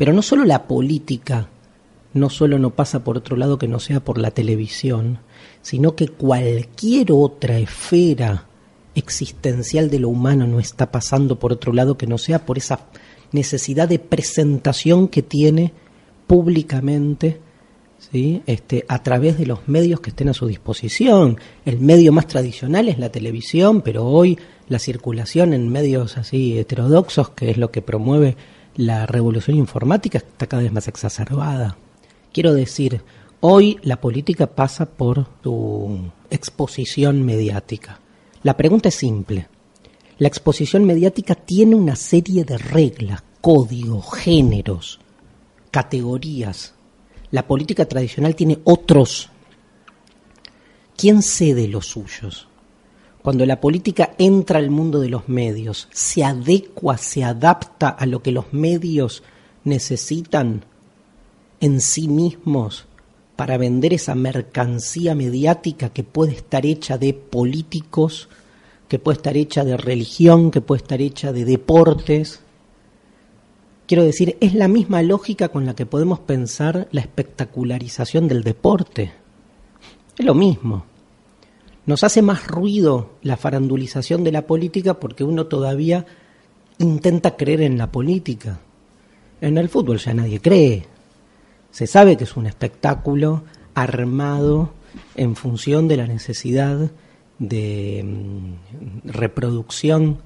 [0.00, 1.50] Pero no solo la política,
[2.14, 5.18] no solo no pasa por otro lado que no sea por la televisión,
[5.60, 8.46] sino que cualquier otra esfera
[8.94, 12.86] existencial de lo humano no está pasando por otro lado que no sea por esa
[13.32, 15.74] necesidad de presentación que tiene
[16.26, 17.38] públicamente
[17.98, 18.42] ¿sí?
[18.46, 21.36] este, a través de los medios que estén a su disposición.
[21.66, 27.28] El medio más tradicional es la televisión, pero hoy la circulación en medios así heterodoxos,
[27.28, 28.38] que es lo que promueve
[28.76, 31.76] la revolución informática, está cada vez más exacerbada.
[32.32, 33.02] Quiero decir,
[33.40, 38.00] hoy la política pasa por tu exposición mediática.
[38.42, 39.48] La pregunta es simple.
[40.18, 45.00] La exposición mediática tiene una serie de reglas, códigos, géneros,
[45.70, 46.74] categorías.
[47.30, 49.30] La política tradicional tiene otros.
[50.96, 52.49] ¿Quién cede los suyos?
[53.22, 58.22] Cuando la política entra al mundo de los medios, se adecua, se adapta a lo
[58.22, 59.22] que los medios
[59.64, 60.64] necesitan
[61.60, 62.86] en sí mismos
[63.36, 68.28] para vender esa mercancía mediática que puede estar hecha de políticos,
[68.88, 72.40] que puede estar hecha de religión, que puede estar hecha de deportes.
[73.86, 79.12] Quiero decir, es la misma lógica con la que podemos pensar la espectacularización del deporte.
[80.18, 80.89] Es lo mismo.
[81.90, 86.06] Nos hace más ruido la farandulización de la política porque uno todavía
[86.78, 88.60] intenta creer en la política.
[89.40, 90.86] En el fútbol ya nadie cree.
[91.72, 93.42] Se sabe que es un espectáculo
[93.74, 94.72] armado
[95.16, 96.92] en función de la necesidad
[97.40, 100.18] de mm, reproducción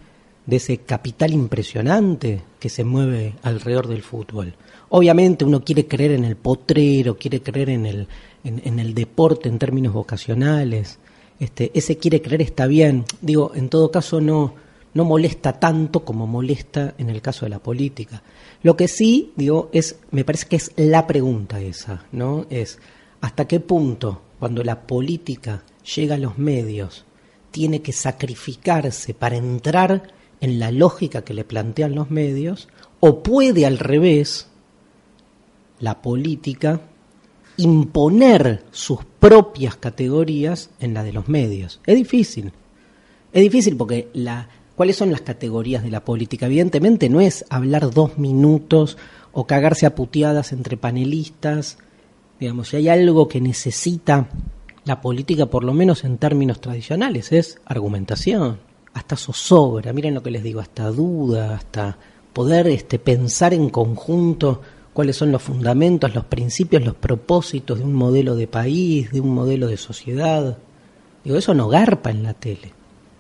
[0.44, 4.55] de ese capital impresionante que se mueve alrededor del fútbol.
[4.90, 8.09] Obviamente uno quiere creer en el potrero, quiere creer en el,
[8.44, 10.98] en, en el deporte en términos vocacionales.
[11.44, 13.04] Este, ese quiere creer está bien.
[13.20, 14.54] Digo, en todo caso no,
[14.94, 18.22] no molesta tanto como molesta en el caso de la política.
[18.62, 22.46] Lo que sí, digo, es, me parece que es la pregunta esa, ¿no?
[22.48, 22.78] Es
[23.20, 27.04] hasta qué punto, cuando la política llega a los medios,
[27.50, 32.68] tiene que sacrificarse para entrar en la lógica que le plantean los medios,
[33.00, 34.48] o puede al revés,
[35.78, 36.80] la política,
[37.56, 41.80] imponer sus propias categorías en la de los medios.
[41.86, 42.52] Es difícil.
[43.32, 46.46] Es difícil porque la, ¿cuáles son las categorías de la política?
[46.46, 48.96] Evidentemente no es hablar dos minutos
[49.32, 51.78] o cagarse a puteadas entre panelistas.
[52.38, 54.28] Digamos, si hay algo que necesita
[54.84, 58.58] la política, por lo menos en términos tradicionales, es argumentación,
[58.92, 61.96] hasta zozobra, miren lo que les digo, hasta duda, hasta
[62.32, 64.60] poder este, pensar en conjunto
[64.94, 69.35] cuáles son los fundamentos, los principios, los propósitos de un modelo de país, de un
[69.35, 70.57] modelo de sociedad.
[71.22, 72.72] Digo, eso no garpa en la tele.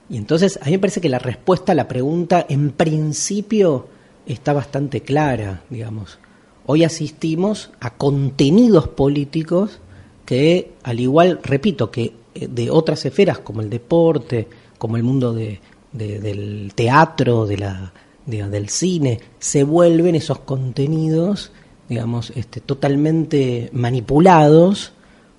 [0.08, 3.88] Y entonces a mí me parece que la respuesta a la pregunta en principio
[4.26, 6.18] está bastante clara, digamos.
[6.66, 9.80] Hoy asistimos a contenidos políticos
[10.24, 15.34] que, al igual, repito, que eh, de otras esferas como el deporte, como el mundo
[15.34, 15.60] de,
[15.92, 17.92] de- del teatro, de la,
[18.26, 21.52] de- del cine, se vuelven esos contenidos,
[21.88, 24.92] digamos, este, totalmente manipulados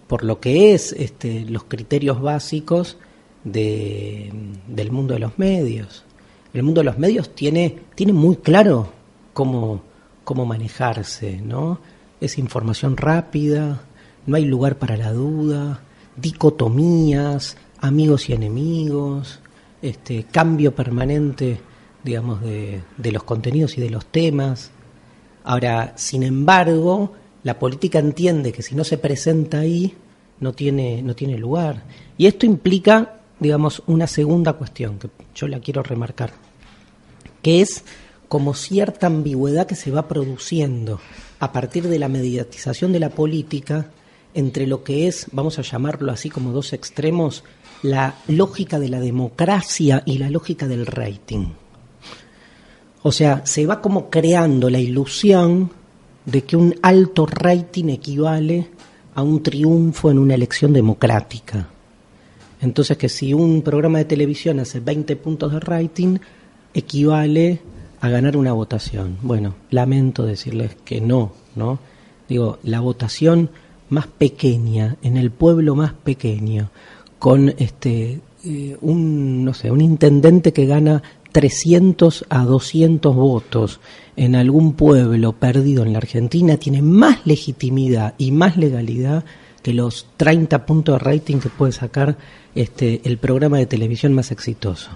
[0.07, 2.97] por lo que es este, los criterios básicos
[3.43, 4.31] de,
[4.67, 6.03] del mundo de los medios.
[6.53, 8.91] El mundo de los medios tiene, tiene muy claro
[9.33, 9.81] cómo,
[10.23, 11.79] cómo manejarse, ¿no?
[12.21, 13.81] Es información rápida,
[14.25, 15.81] no hay lugar para la duda,
[16.15, 19.39] dicotomías, amigos y enemigos,
[19.81, 21.59] este, cambio permanente,
[22.03, 24.71] digamos, de, de los contenidos y de los temas.
[25.45, 29.93] Ahora, sin embargo, la política entiende que si no se presenta ahí,
[30.39, 31.83] no tiene, no tiene lugar.
[32.17, 36.33] Y esto implica, digamos, una segunda cuestión que yo la quiero remarcar,
[37.43, 37.83] que es
[38.27, 40.99] como cierta ambigüedad que se va produciendo
[41.39, 43.91] a partir de la mediatización de la política
[44.33, 47.43] entre lo que es, vamos a llamarlo así como dos extremos,
[47.83, 51.49] la lógica de la democracia y la lógica del rating.
[53.07, 55.69] O sea, se va como creando la ilusión
[56.25, 58.69] de que un alto rating equivale
[59.13, 61.67] a un triunfo en una elección democrática.
[62.61, 66.17] Entonces que si un programa de televisión hace 20 puntos de rating,
[66.73, 67.61] equivale
[68.01, 69.19] a ganar una votación.
[69.21, 71.77] Bueno, lamento decirles que no, ¿no?
[72.27, 73.51] Digo, la votación
[73.87, 76.71] más pequeña, en el pueblo más pequeño,
[77.19, 81.03] con este eh, un no sé, un intendente que gana
[81.35, 83.81] 300 a 200 votos
[84.15, 89.25] en algún pueblo perdido en la Argentina tiene más legitimidad y más legalidad
[89.61, 92.17] que los 30 puntos de rating que puede sacar
[92.55, 94.91] este el programa de televisión más exitoso.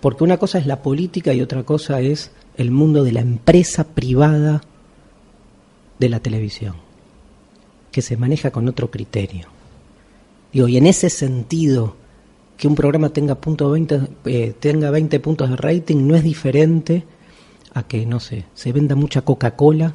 [0.00, 3.84] Porque una cosa es la política y otra cosa es el mundo de la empresa
[3.84, 4.62] privada
[6.00, 6.74] de la televisión,
[7.92, 9.46] que se maneja con otro criterio.
[10.52, 11.99] Digo, y en ese sentido,
[12.60, 17.04] que un programa tenga, punto 20, eh, tenga 20 puntos de rating no es diferente
[17.72, 19.94] a que, no sé, se venda mucha Coca-Cola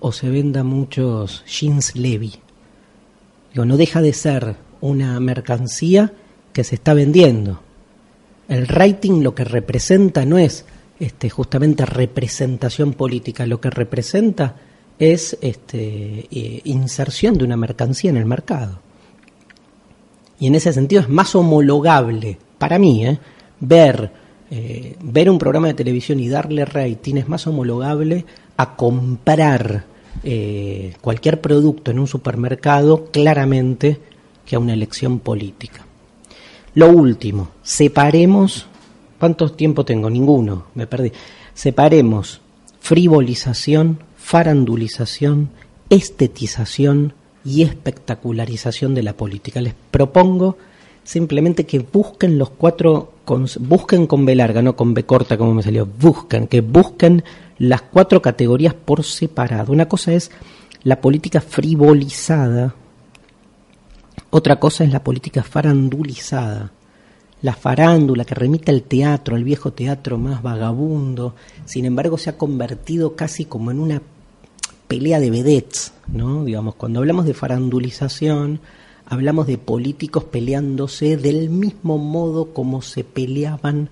[0.00, 2.32] o se venda muchos jeans Levi.
[3.52, 6.12] Digo, no deja de ser una mercancía
[6.52, 7.60] que se está vendiendo.
[8.48, 10.66] El rating lo que representa no es
[10.98, 14.56] este, justamente representación política, lo que representa
[14.98, 18.80] es este, eh, inserción de una mercancía en el mercado.
[20.38, 23.18] Y en ese sentido es más homologable, para mí, ¿eh?
[23.60, 24.10] ver,
[24.50, 28.24] eh, ver un programa de televisión y darle rating es más homologable
[28.56, 29.84] a comprar
[30.22, 33.98] eh, cualquier producto en un supermercado claramente
[34.44, 35.86] que a una elección política.
[36.74, 38.66] Lo último, separemos,
[39.18, 40.10] ¿cuánto tiempo tengo?
[40.10, 41.12] Ninguno, me perdí.
[41.54, 42.40] Separemos
[42.80, 45.50] frivolización, farandulización,
[45.88, 47.14] estetización
[47.44, 49.60] y espectacularización de la política.
[49.60, 50.56] Les propongo
[51.04, 53.12] simplemente que busquen los cuatro,
[53.60, 57.22] busquen con B larga, no con B corta como me salió, busquen, que busquen
[57.58, 59.72] las cuatro categorías por separado.
[59.72, 60.30] Una cosa es
[60.82, 62.74] la política frivolizada,
[64.30, 66.72] otra cosa es la política farandulizada,
[67.42, 71.34] la farándula que remite al teatro, al viejo teatro más vagabundo,
[71.66, 74.02] sin embargo se ha convertido casi como en una
[74.86, 76.44] pelea de vedettes, ¿no?
[76.44, 78.60] Digamos, cuando hablamos de farandulización,
[79.06, 83.90] hablamos de políticos peleándose del mismo modo como se peleaban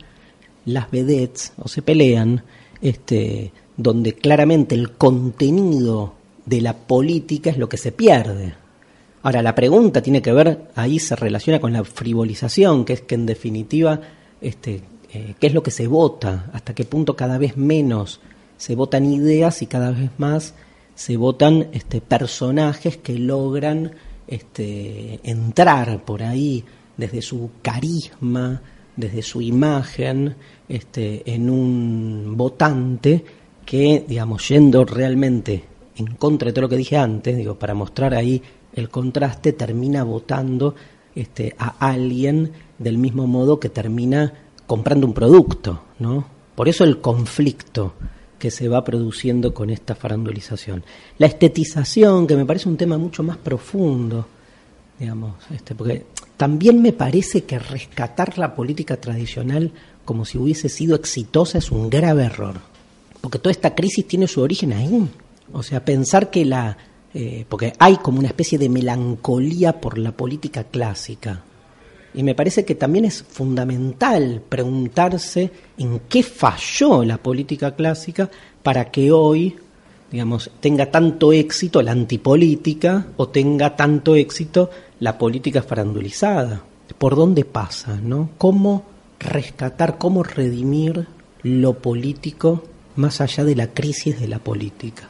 [0.65, 2.45] las vedettes, o se pelean,
[2.81, 6.15] este, donde claramente el contenido
[6.47, 8.55] de la política es lo que se pierde.
[9.23, 13.15] Ahora, la pregunta tiene que ver, ahí se relaciona con la frivolización, que es que
[13.15, 14.01] en definitiva,
[14.41, 14.83] este,
[15.13, 16.51] eh, ¿qué es lo que se vota?
[16.53, 18.21] ¿Hasta qué punto cada vez menos
[18.57, 20.55] se votan ideas y cada vez más
[21.03, 23.91] se votan este, personajes que logran
[24.29, 26.65] este, entrar por ahí
[26.97, 28.63] desde su carisma,
[28.95, 30.37] desde su imagen,
[30.69, 33.25] este, en un votante
[33.67, 35.65] que, digamos, yendo realmente
[35.97, 38.41] en contra de todo lo que dije antes, digo, para mostrar ahí
[38.73, 40.77] el contraste, termina votando
[41.17, 44.33] este, a alguien del mismo modo que termina
[44.69, 46.25] comprando un producto, ¿no?
[46.55, 47.95] Por eso el conflicto
[48.43, 50.83] que se va produciendo con esta farandulización.
[51.17, 54.27] La estetización, que me parece un tema mucho más profundo,
[54.99, 59.71] digamos, este, porque también me parece que rescatar la política tradicional
[60.05, 62.57] como si hubiese sido exitosa es un grave error,
[63.21, 65.09] porque toda esta crisis tiene su origen ahí.
[65.53, 66.77] O sea, pensar que la...
[67.15, 71.45] Eh, porque hay como una especie de melancolía por la política clásica,
[72.15, 78.31] y me parece que también es fundamental preguntarse en qué falló la política clásica
[78.63, 79.57] para que hoy,
[80.11, 86.63] digamos, tenga tanto éxito la antipolítica o tenga tanto éxito la política farandulizada.
[86.99, 88.31] ¿Por dónde pasa, no?
[88.37, 88.85] ¿Cómo
[89.19, 91.07] rescatar, cómo redimir
[91.43, 92.65] lo político
[92.97, 95.09] más allá de la crisis de la política?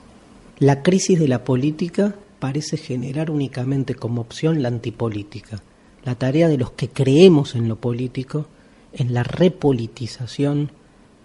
[0.60, 5.60] La crisis de la política parece generar únicamente como opción la antipolítica
[6.04, 8.46] la tarea de los que creemos en lo político,
[8.92, 10.70] en la repolitización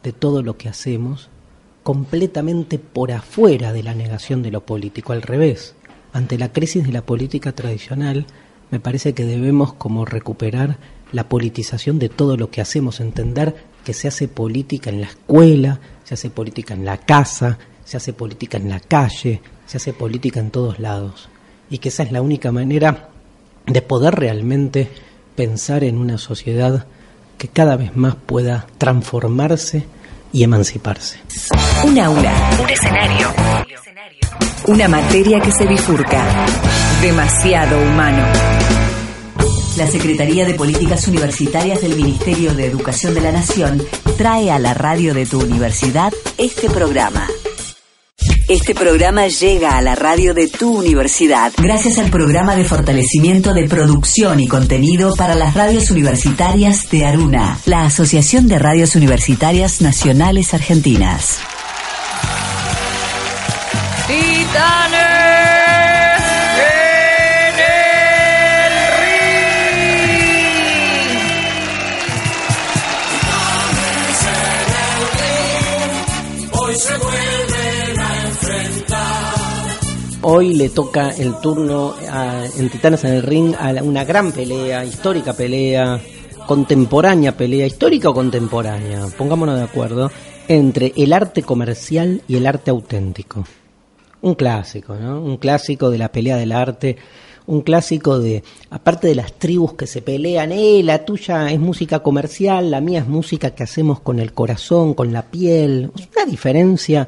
[0.04, 1.30] de todo lo que hacemos,
[1.84, 5.76] completamente por afuera de la negación de lo político, al revés.
[6.14, 8.26] Ante la crisis de la política tradicional,
[8.72, 10.78] me parece que debemos como recuperar
[11.12, 13.56] la politización de todo lo que hacemos, entender
[13.86, 18.12] que se hace política en la escuela, se hace política en la casa, se hace
[18.12, 21.30] política en la calle, se hace política en todos lados,
[21.70, 23.10] y que esa es la única manera
[23.68, 24.90] de poder realmente
[25.36, 26.88] pensar en una sociedad
[27.38, 29.86] que cada vez más pueda transformarse
[30.32, 31.20] y emanciparse.
[31.86, 33.28] Un aula, un escenario,
[34.68, 36.26] una materia que se bifurca,
[37.02, 38.26] demasiado humano.
[39.78, 43.84] La Secretaría de Políticas Universitarias del Ministerio de Educación de la Nación
[44.18, 47.28] trae a la radio de tu universidad este programa.
[48.48, 53.68] Este programa llega a la radio de tu universidad gracias al programa de fortalecimiento de
[53.68, 60.54] producción y contenido para las radios universitarias de Aruna, la Asociación de Radios Universitarias Nacionales
[60.54, 61.42] Argentinas.
[80.30, 84.84] Hoy le toca el turno a- en Titanes en el Ring a una gran pelea,
[84.84, 86.02] histórica pelea,
[86.46, 90.12] contemporánea pelea, histórica o contemporánea, pongámonos de acuerdo,
[90.50, 93.46] entre el arte comercial y el arte auténtico.
[94.22, 95.22] Un clásico, ¿no?
[95.22, 96.98] Un clásico de la pelea del arte,
[97.46, 102.00] un clásico de, aparte de las tribus que se pelean, eh, la tuya es música
[102.00, 107.08] comercial, la mía es música que hacemos con el corazón, con la piel, una diferencia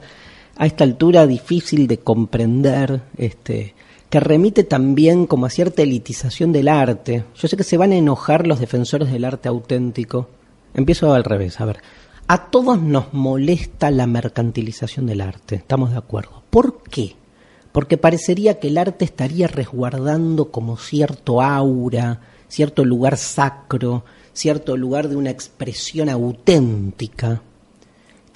[0.60, 3.74] a esta altura difícil de comprender, este,
[4.10, 7.24] que remite también como a cierta elitización del arte.
[7.34, 10.28] Yo sé que se van a enojar los defensores del arte auténtico.
[10.74, 11.82] Empiezo al revés, a ver.
[12.28, 16.43] A todos nos molesta la mercantilización del arte, estamos de acuerdo.
[16.49, 17.16] ¿Por qué?
[17.72, 24.03] Porque parecería que el arte estaría resguardando como cierto aura, cierto lugar sacro,
[24.34, 27.43] cierto lugar de una expresión auténtica,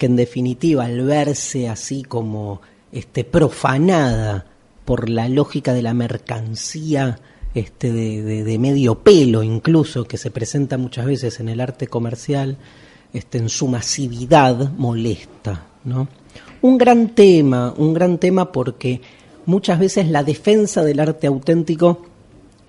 [0.06, 2.60] en definitiva al verse así como
[2.92, 4.46] este, profanada
[4.84, 7.18] por la lógica de la mercancía
[7.54, 11.86] este, de, de- de medio pelo incluso, que se presenta muchas veces en el arte
[11.86, 12.56] comercial,
[13.12, 15.66] este, en su masividad molesta.
[15.84, 16.08] ¿no?
[16.62, 19.00] Un gran tema, un gran tema porque
[19.46, 22.06] muchas veces la defensa del arte auténtico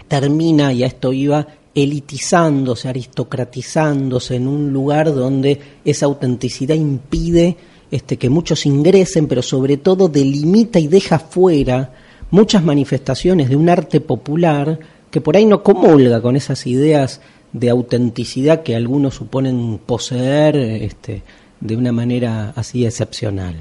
[0.07, 7.57] termina, y a esto iba, elitizándose, aristocratizándose en un lugar donde esa autenticidad impide
[7.91, 11.93] este, que muchos ingresen, pero sobre todo delimita y deja fuera
[12.32, 14.80] muchas manifestaciones de un arte popular
[15.11, 17.21] que por ahí no comulga con esas ideas
[17.53, 21.23] de autenticidad que algunos suponen poseer este,
[21.59, 23.55] de una manera así excepcional.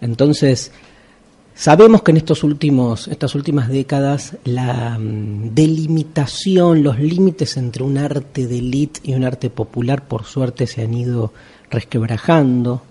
[0.00, 0.70] Entonces,
[1.56, 7.96] Sabemos que en estos últimos, estas últimas décadas la mm, delimitación, los límites entre un
[7.96, 11.32] arte de élite y un arte popular, por suerte, se han ido
[11.70, 12.82] resquebrajando.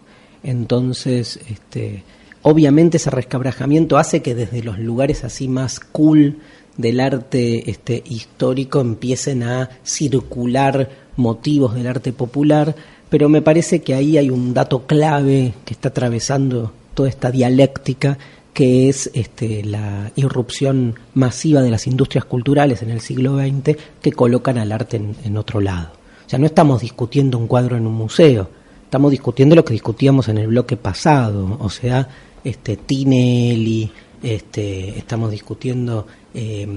[0.44, 2.04] Entonces, este,
[2.42, 6.38] obviamente ese resquebrajamiento hace que desde los lugares así más cool
[6.78, 12.76] del arte este, histórico empiecen a circular motivos del arte popular,
[13.10, 18.18] pero me parece que ahí hay un dato clave que está atravesando toda esta dialéctica
[18.54, 24.12] que es este, la irrupción masiva de las industrias culturales en el siglo XX que
[24.12, 25.90] colocan al arte en, otro lado.
[26.26, 28.48] O sea, no estamos discutiendo un cuadro en un museo,
[28.84, 32.08] estamos discutiendo lo que discutíamos en el bloque pasado, o sea,
[32.44, 33.92] este, Tinelli,
[34.22, 36.68] este, estamos discutiendo eh,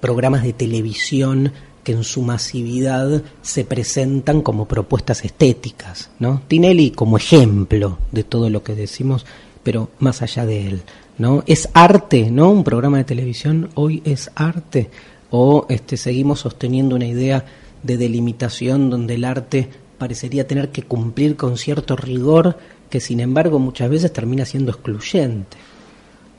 [0.00, 6.42] programas de televisión que en su masividad se presentan como propuestas estéticas, ¿no?
[6.48, 9.26] Tinelli como ejemplo de todo lo que decimos,
[9.62, 10.82] pero más allá de él,
[11.18, 11.42] ¿no?
[11.46, 12.50] Es arte, ¿no?
[12.50, 14.90] Un programa de televisión hoy es arte
[15.30, 17.44] o este seguimos sosteniendo una idea
[17.82, 22.58] de delimitación donde el arte parecería tener que cumplir con cierto rigor
[22.90, 25.56] que sin embargo muchas veces termina siendo excluyente.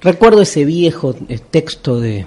[0.01, 2.25] Recuerdo ese viejo eh, texto de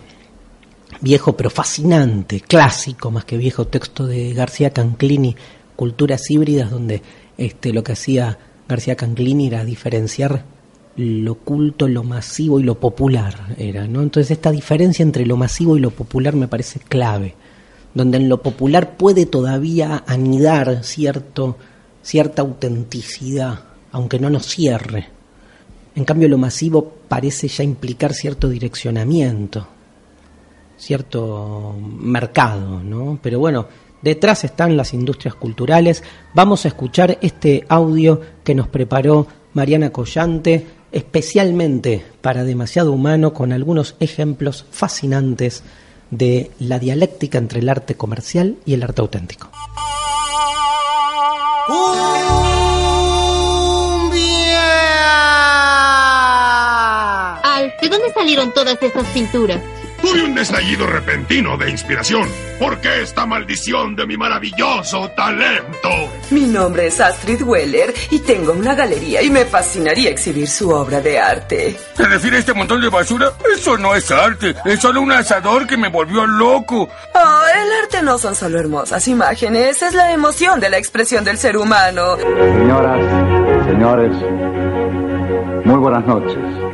[1.00, 5.36] viejo pero fascinante, clásico más que viejo texto de García Canclini,
[5.76, 7.02] Culturas híbridas, donde
[7.36, 8.36] este, lo que hacía
[8.68, 10.44] García Canclini era diferenciar
[10.98, 14.02] lo culto, lo masivo y lo popular era, ¿no?
[14.02, 17.36] Entonces esta diferencia entre lo masivo y lo popular me parece clave,
[17.94, 21.56] donde en lo popular puede todavía anidar cierto,
[22.02, 23.60] cierta autenticidad,
[23.92, 25.06] aunque no nos cierre.
[25.94, 29.68] En cambio lo masivo parece ya implicar cierto direccionamiento,
[30.76, 33.20] cierto mercado, ¿no?
[33.22, 33.68] Pero bueno,
[34.02, 36.02] detrás están las industrias culturales.
[36.34, 43.52] Vamos a escuchar este audio que nos preparó Mariana Collante, especialmente para Demasiado Humano, con
[43.52, 45.62] algunos ejemplos fascinantes
[46.10, 49.50] de la dialéctica entre el arte comercial y el arte auténtico.
[57.42, 59.60] Al, ¿de dónde salieron todas estas pinturas?
[60.10, 62.26] Tuve un estallido repentino de inspiración.
[62.58, 65.90] ¿Por qué esta maldición de mi maravilloso talento?
[66.30, 71.02] Mi nombre es Astrid Weller y tengo una galería y me fascinaría exhibir su obra
[71.02, 71.76] de arte.
[71.94, 73.32] ¿Se refiere a este montón de basura?
[73.54, 76.88] Eso no es arte, es solo un asador que me volvió loco.
[77.14, 81.36] Oh, el arte no son solo hermosas imágenes, es la emoción de la expresión del
[81.36, 82.16] ser humano.
[82.16, 84.12] Señoras, señores,
[85.66, 86.68] muy buenas noches.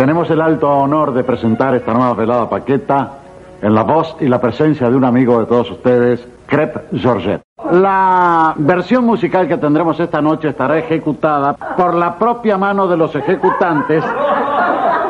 [0.00, 3.18] Tenemos el alto honor de presentar esta nueva velada paqueta
[3.60, 7.42] en la voz y la presencia de un amigo de todos ustedes, Crep Georgette.
[7.70, 13.14] La versión musical que tendremos esta noche estará ejecutada por la propia mano de los
[13.14, 14.02] ejecutantes,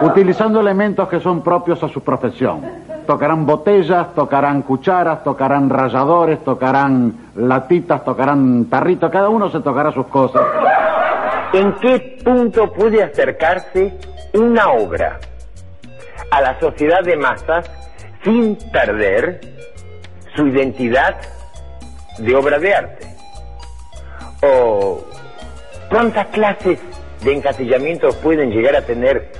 [0.03, 2.61] utilizando elementos que son propios a su profesión.
[3.07, 10.07] Tocarán botellas, tocarán cucharas, tocarán ralladores, tocarán latitas, tocarán tarritos, cada uno se tocará sus
[10.07, 10.43] cosas.
[11.53, 13.97] ¿En qué punto puede acercarse
[14.33, 15.21] una obra
[16.31, 17.71] a la sociedad de masas
[18.23, 19.41] sin perder
[20.37, 21.17] su identidad
[22.19, 23.07] de obra de arte?
[24.43, 25.05] ¿O
[25.89, 26.79] cuántas clases
[27.23, 29.33] de encasillamiento pueden llegar a tener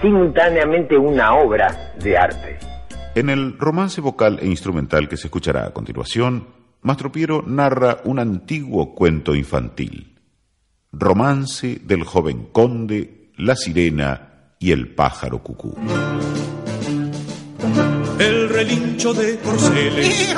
[0.00, 2.58] simultáneamente una obra de arte?
[3.14, 6.48] En el romance vocal e instrumental que se escuchará a continuación,
[6.82, 10.18] Mastro Piero narra un antiguo cuento infantil.
[10.92, 15.76] Romance del joven conde, la sirena y el pájaro cucú.
[18.18, 20.34] El relincho de corceles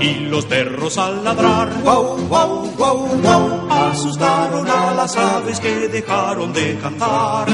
[0.00, 1.68] y los perros al ladrar.
[1.82, 7.48] Guau, guau, guau, guau, asustaron a las aves que dejaron de cantar.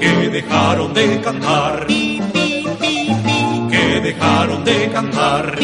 [0.00, 1.86] Que dejaron de cantar.
[1.86, 2.22] Que
[4.02, 5.58] dejaron de cantar.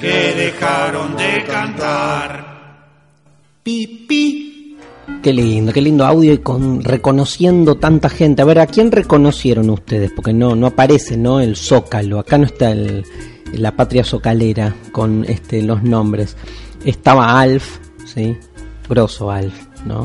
[0.00, 2.56] Que dejaron de cantar.
[3.62, 4.45] Pi, pi,
[5.26, 8.42] Qué lindo, qué lindo audio y con reconociendo tanta gente.
[8.42, 10.12] A ver, ¿a quién reconocieron ustedes?
[10.14, 11.40] Porque no no aparece, ¿no?
[11.40, 12.20] El Zócalo.
[12.20, 13.04] Acá no está el,
[13.52, 16.36] la patria socalera con este los nombres.
[16.84, 18.36] Estaba Alf, ¿sí?
[18.88, 20.04] Grosso Alf, ¿no?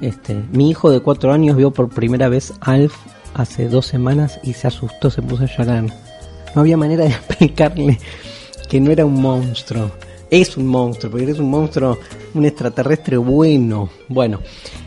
[0.00, 2.96] Este, mi hijo de cuatro años vio por primera vez Alf
[3.34, 5.84] hace dos semanas y se asustó, se puso a llorar.
[5.84, 8.00] No había manera de explicarle
[8.68, 9.92] que no era un monstruo.
[10.30, 11.98] Es un monstruo, porque es un monstruo,
[12.34, 13.88] un extraterrestre bueno.
[14.08, 14.40] Bueno,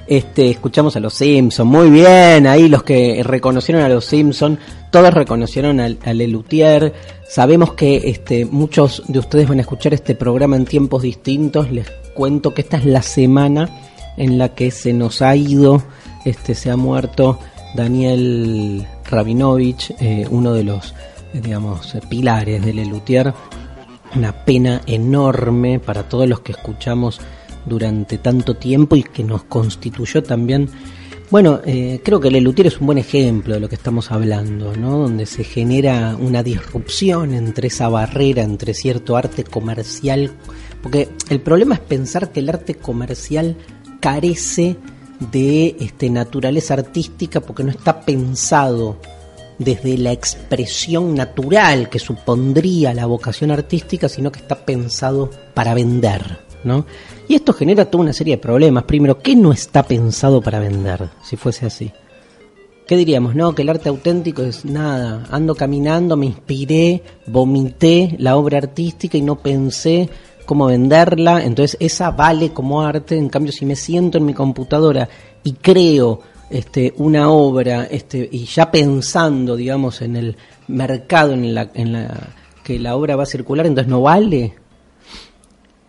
[0.07, 4.59] este, escuchamos a los Simpson, muy bien, ahí los que reconocieron a los Simpson,
[4.91, 6.93] todos reconocieron al, al Lelutier.
[7.27, 11.71] Sabemos que este, muchos de ustedes van a escuchar este programa en tiempos distintos.
[11.71, 13.69] Les cuento que esta es la semana
[14.17, 15.81] en la que se nos ha ido,
[16.25, 17.39] este, se ha muerto
[17.73, 20.93] Daniel Rabinovich, eh, uno de los,
[21.33, 23.33] eh, digamos, pilares del Lelutier.
[24.16, 27.20] Una pena enorme para todos los que escuchamos
[27.66, 30.70] durante tanto tiempo y que nos constituyó también.
[31.30, 34.97] Bueno, eh, creo que Lelutier es un buen ejemplo de lo que estamos hablando, ¿no?
[34.97, 40.32] Donde se genera una disrupción entre esa barrera, entre cierto arte comercial.
[40.84, 43.55] Porque el problema es pensar que el arte comercial
[44.01, 44.76] carece
[45.32, 48.97] de este, naturaleza artística porque no está pensado
[49.64, 56.39] desde la expresión natural que supondría la vocación artística, sino que está pensado para vender,
[56.64, 56.86] ¿no?
[57.28, 58.84] Y esto genera toda una serie de problemas.
[58.86, 61.91] Primero, ¿qué no está pensado para vender, si fuese así?
[62.88, 63.36] ¿Qué diríamos?
[63.36, 65.24] No, que el arte auténtico es nada.
[65.32, 70.09] Ando caminando, me inspiré, vomité la obra artística y no pensé
[70.45, 71.45] cómo venderla.
[71.45, 73.16] Entonces esa vale como arte.
[73.18, 75.07] En cambio, si me siento en mi computadora
[75.43, 76.20] y creo
[76.51, 80.35] este, una obra este, y ya pensando, digamos, en el
[80.67, 82.29] mercado en la, en la
[82.63, 84.53] que la obra va a circular, entonces no vale.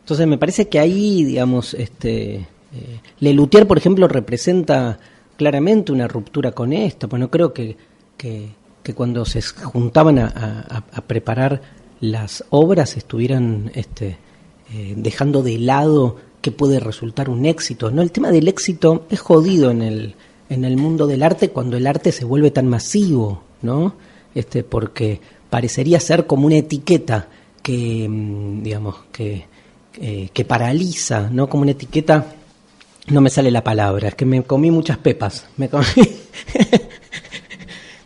[0.01, 4.99] Entonces me parece que ahí, digamos, este, eh, Lelutier, por ejemplo, representa
[5.37, 7.77] claramente una ruptura con esto, pues no creo que,
[8.17, 8.55] que,
[8.95, 11.63] cuando se juntaban a, a, a, preparar
[12.01, 14.19] las obras estuvieran este,
[14.75, 17.91] eh, dejando de lado que puede resultar un éxito.
[17.91, 20.15] No, el tema del éxito es jodido en el,
[20.53, 23.95] en el mundo del arte cuando el arte se vuelve tan masivo, ¿no?
[24.35, 27.29] Este, porque parecería ser como una etiqueta
[27.63, 29.47] que, mm, digamos, que,
[29.99, 31.49] eh, que paraliza, ¿no?
[31.49, 32.35] Como una etiqueta,
[33.09, 35.87] no me sale la palabra, es que me comí muchas pepas, me comí.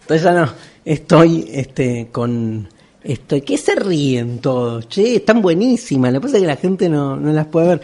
[0.02, 0.48] Entonces ya no,
[0.84, 2.68] estoy este, con,
[3.02, 4.88] estoy, ¿qué se ríen todos?
[4.88, 7.80] Che, están buenísimas, lo que pasa es que la gente no, no las puede ver.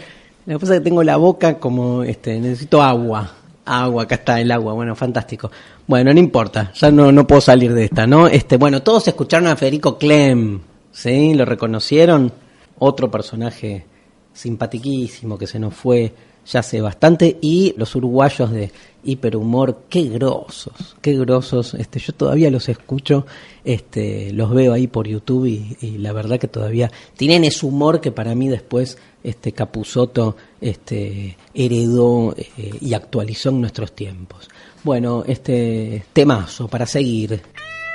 [0.47, 3.42] Lo que pasa es que tengo la boca como, este, necesito agua.
[3.81, 5.51] Agua, acá está el agua, bueno, fantástico.
[5.87, 8.27] Bueno, no importa, ya no, no puedo salir de esta, ¿no?
[8.27, 10.61] Este, bueno, todos escucharon a Federico Clem,
[10.91, 11.35] ¿sí?
[11.35, 12.33] ¿Lo reconocieron?
[12.79, 13.87] Otro personaje
[14.33, 16.13] simpatiquísimo que se nos fue
[16.47, 18.71] ya hace bastante y los uruguayos de
[19.05, 23.27] hiperhumor, qué grosos, qué grosos, este, yo todavía los escucho,
[23.65, 28.01] este, los veo ahí por YouTube y, y la verdad que todavía tienen ese humor
[28.01, 34.49] que para mí después este Capusoto este, heredó eh, y actualizó en nuestros tiempos.
[34.83, 37.43] Bueno, este temazo para seguir.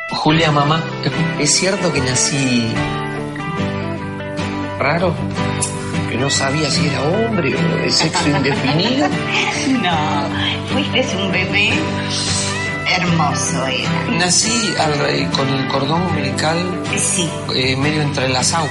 [0.09, 0.83] Julia, mamá,
[1.39, 2.71] ¿es cierto que nací
[4.79, 5.13] raro?
[6.09, 9.07] ¿Que no sabía si era hombre o de sexo indefinido?
[9.81, 10.29] No,
[10.71, 11.73] fuiste un bebé
[12.95, 13.89] hermoso era.
[14.17, 16.57] Nací al, con el cordón umbilical
[16.97, 17.29] sí.
[17.55, 18.67] eh, medio entrelazado.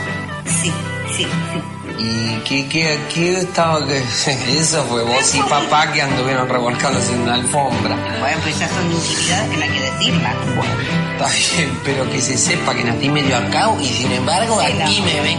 [0.46, 0.72] Sí,
[1.14, 1.62] sí, sí.
[1.98, 3.98] ¿Y qué, qué, qué estaba que
[4.58, 7.96] Eso fue vos y papá que anduvieron revolcándose en una alfombra.
[8.20, 10.34] Bueno, pues esas son intimidades que no hay que decirlas.
[10.56, 10.74] Bueno,
[11.12, 11.26] está
[11.56, 15.06] bien, pero que se sepa que nací medio acá y sin embargo Sí, aquí no.
[15.06, 15.38] me ven.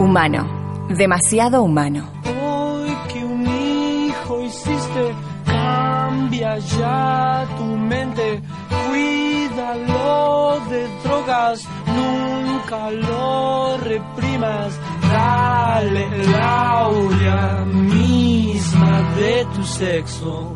[0.00, 0.63] Humano.
[0.88, 2.08] Demasiado humano.
[2.24, 5.14] Hoy que un hijo hiciste,
[5.44, 8.42] cambia ya tu mente,
[8.88, 14.78] cuídalo de drogas, nunca lo reprimas,
[15.10, 20.52] dale la aurea misma de tu sexo.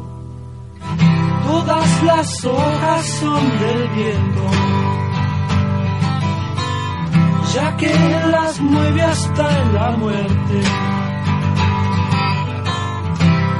[1.46, 4.42] Todas las hojas son del viento,
[7.58, 7.92] ya que
[8.30, 10.58] las mueve hasta en la muerte.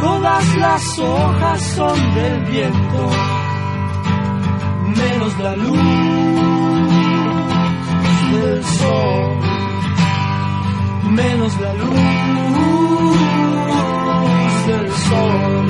[0.00, 3.10] Todas las hojas son del viento,
[5.00, 5.78] menos la luz
[8.32, 9.38] del sol,
[11.20, 13.16] menos la luz
[14.68, 15.66] del sol.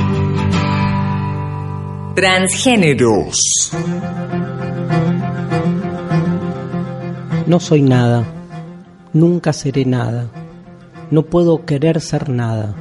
[2.14, 3.36] Transgéneros.
[7.48, 8.26] No soy nada,
[9.14, 10.26] nunca seré nada,
[11.10, 12.74] no puedo querer ser nada.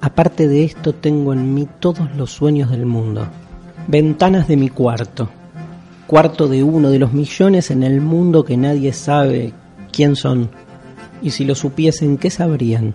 [0.00, 3.26] Aparte de esto, tengo en mí todos los sueños del mundo.
[3.88, 5.28] Ventanas de mi cuarto.
[6.06, 9.52] Cuarto de uno de los millones en el mundo que nadie sabe
[9.90, 10.48] quién son.
[11.20, 12.94] Y si lo supiesen, ¿qué sabrían?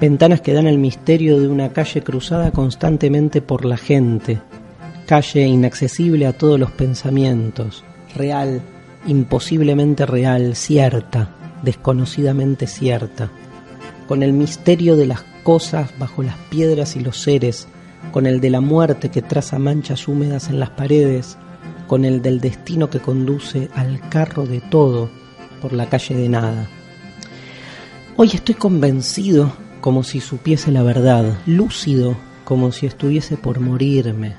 [0.00, 4.38] Ventanas que dan el misterio de una calle cruzada constantemente por la gente.
[5.06, 7.82] Calle inaccesible a todos los pensamientos.
[8.14, 8.62] Real,
[9.06, 11.30] imposiblemente real, cierta,
[11.62, 13.30] desconocidamente cierta.
[14.08, 17.68] Con el misterio de las cosas bajo las piedras y los seres.
[18.12, 21.36] Con el de la muerte que traza manchas húmedas en las paredes.
[21.86, 25.10] Con el del destino que conduce al carro de todo
[25.60, 26.68] por la calle de nada.
[28.16, 34.36] Hoy estoy convencido como si supiese la verdad, lúcido como si estuviese por morirme,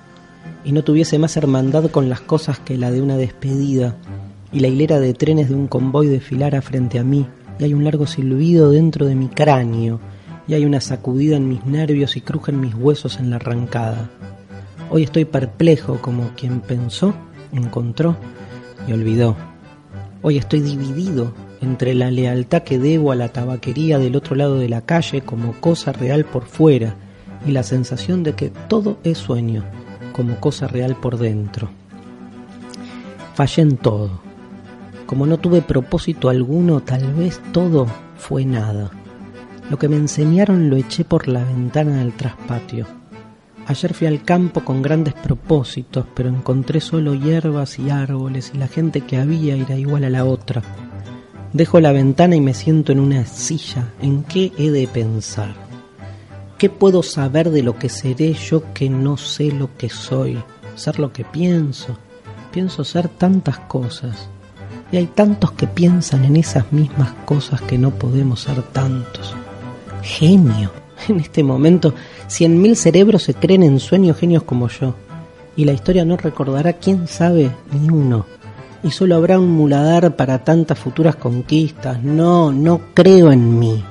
[0.63, 3.95] y no tuviese más hermandad con las cosas que la de una despedida,
[4.51, 7.25] y la hilera de trenes de un convoy desfilara frente a mí,
[7.59, 9.99] y hay un largo silbido dentro de mi cráneo,
[10.47, 14.09] y hay una sacudida en mis nervios y crujen mis huesos en la arrancada.
[14.89, 17.13] Hoy estoy perplejo como quien pensó,
[17.51, 18.15] encontró
[18.87, 19.35] y olvidó.
[20.21, 24.69] Hoy estoy dividido entre la lealtad que debo a la tabaquería del otro lado de
[24.69, 26.95] la calle como cosa real por fuera
[27.45, 29.63] y la sensación de que todo es sueño
[30.13, 31.69] como cosa real por dentro.
[33.35, 34.26] Fallé en todo.
[35.07, 37.87] Como no tuve propósito alguno, tal vez todo
[38.17, 38.91] fue nada.
[39.71, 42.85] Lo que me enseñaron lo eché por la ventana del traspatio.
[43.65, 48.67] Ayer fui al campo con grandes propósitos, pero encontré solo hierbas y árboles y la
[48.67, 50.61] gente que había era igual a la otra
[51.53, 53.93] Dejo la ventana y me siento en una silla.
[54.01, 55.55] ¿En qué he de pensar?
[56.57, 60.37] ¿Qué puedo saber de lo que seré yo que no sé lo que soy?
[60.75, 61.97] Ser lo que pienso.
[62.51, 64.29] Pienso ser tantas cosas.
[64.91, 69.35] Y hay tantos que piensan en esas mismas cosas que no podemos ser tantos.
[70.01, 70.71] Genio.
[71.07, 71.93] En este momento,
[72.25, 74.95] cien mil cerebros se creen en sueños genios como yo.
[75.55, 78.25] Y la historia no recordará, quién sabe, ni uno
[78.83, 82.01] y solo habrá un muladar para tantas futuras conquistas.
[82.03, 83.83] No, no creo en mí.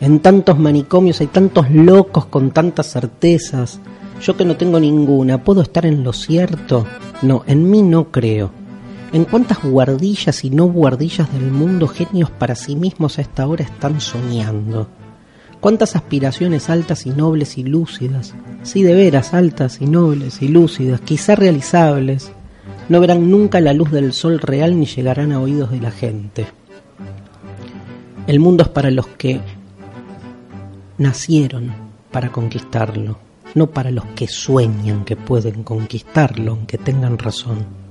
[0.00, 3.80] En tantos manicomios hay tantos locos con tantas certezas.
[4.20, 6.86] Yo que no tengo ninguna, ¿puedo estar en lo cierto?
[7.22, 8.50] No, en mí no creo.
[9.12, 13.62] ¿En cuántas guardillas y no guardillas del mundo genios para sí mismos a esta hora
[13.62, 14.88] están soñando?
[15.60, 18.34] ¿Cuántas aspiraciones altas y nobles y lúcidas?
[18.62, 22.32] Sí, de veras, altas y nobles y lúcidas, quizá realizables,
[22.88, 26.46] no verán nunca la luz del sol real ni llegarán a oídos de la gente.
[28.26, 29.40] El mundo es para los que
[30.96, 31.70] nacieron
[32.10, 33.18] para conquistarlo,
[33.54, 37.81] no para los que sueñan que pueden conquistarlo, aunque tengan razón.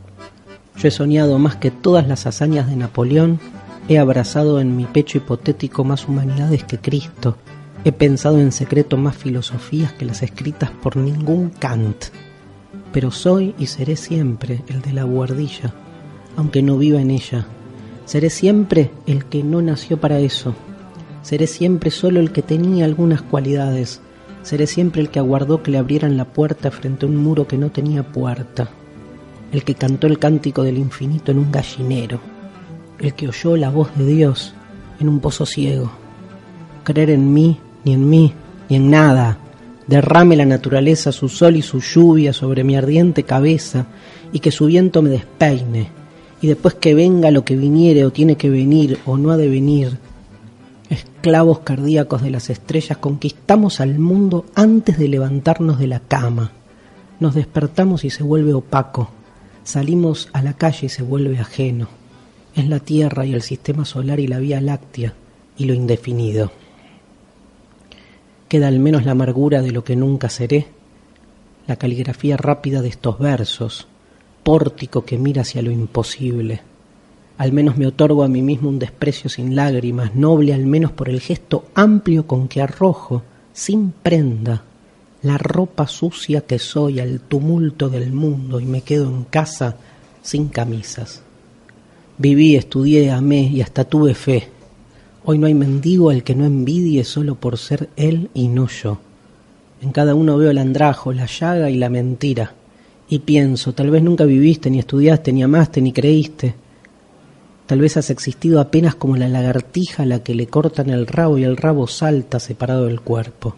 [0.77, 3.39] Yo he soñado más que todas las hazañas de Napoleón,
[3.87, 7.37] he abrazado en mi pecho hipotético más humanidades que Cristo,
[7.83, 12.05] he pensado en secreto más filosofías que las escritas por ningún Kant
[12.91, 15.73] pero soy y seré siempre el de la guardilla,
[16.35, 17.45] aunque no viva en ella.
[18.05, 20.55] Seré siempre el que no nació para eso.
[21.21, 24.01] Seré siempre solo el que tenía algunas cualidades.
[24.43, 27.57] Seré siempre el que aguardó que le abrieran la puerta frente a un muro que
[27.57, 28.69] no tenía puerta.
[29.51, 32.19] El que cantó el cántico del infinito en un gallinero.
[32.99, 34.53] El que oyó la voz de Dios
[34.99, 35.91] en un pozo ciego.
[36.83, 38.33] Creer en mí, ni en mí,
[38.69, 39.37] ni en nada
[39.91, 43.87] derrame la naturaleza su sol y su lluvia sobre mi ardiente cabeza,
[44.31, 45.89] y que su viento me despeine,
[46.41, 49.49] y después que venga lo que viniere o tiene que venir o no ha de
[49.49, 49.97] venir,
[50.89, 56.51] esclavos cardíacos de las estrellas, conquistamos al mundo antes de levantarnos de la cama.
[57.19, 59.11] Nos despertamos y se vuelve opaco.
[59.63, 61.87] Salimos a la calle y se vuelve ajeno.
[62.55, 65.13] Es la Tierra y el sistema solar y la Vía Láctea
[65.57, 66.51] y lo indefinido
[68.51, 70.67] queda al menos la amargura de lo que nunca seré,
[71.67, 73.87] la caligrafía rápida de estos versos,
[74.43, 76.59] pórtico que mira hacia lo imposible.
[77.37, 81.07] Al menos me otorgo a mí mismo un desprecio sin lágrimas, noble al menos por
[81.07, 84.63] el gesto amplio con que arrojo, sin prenda,
[85.23, 89.77] la ropa sucia que soy al tumulto del mundo y me quedo en casa
[90.21, 91.21] sin camisas.
[92.17, 94.49] Viví, estudié, amé y hasta tuve fe
[95.23, 98.97] Hoy no hay mendigo al que no envidie solo por ser él y no yo.
[99.79, 102.55] En cada uno veo el andrajo, la llaga y la mentira.
[103.07, 106.55] Y pienso, tal vez nunca viviste, ni estudiaste, ni amaste, ni creíste.
[107.67, 111.37] Tal vez has existido apenas como la lagartija a la que le cortan el rabo
[111.37, 113.55] y el rabo salta separado del cuerpo.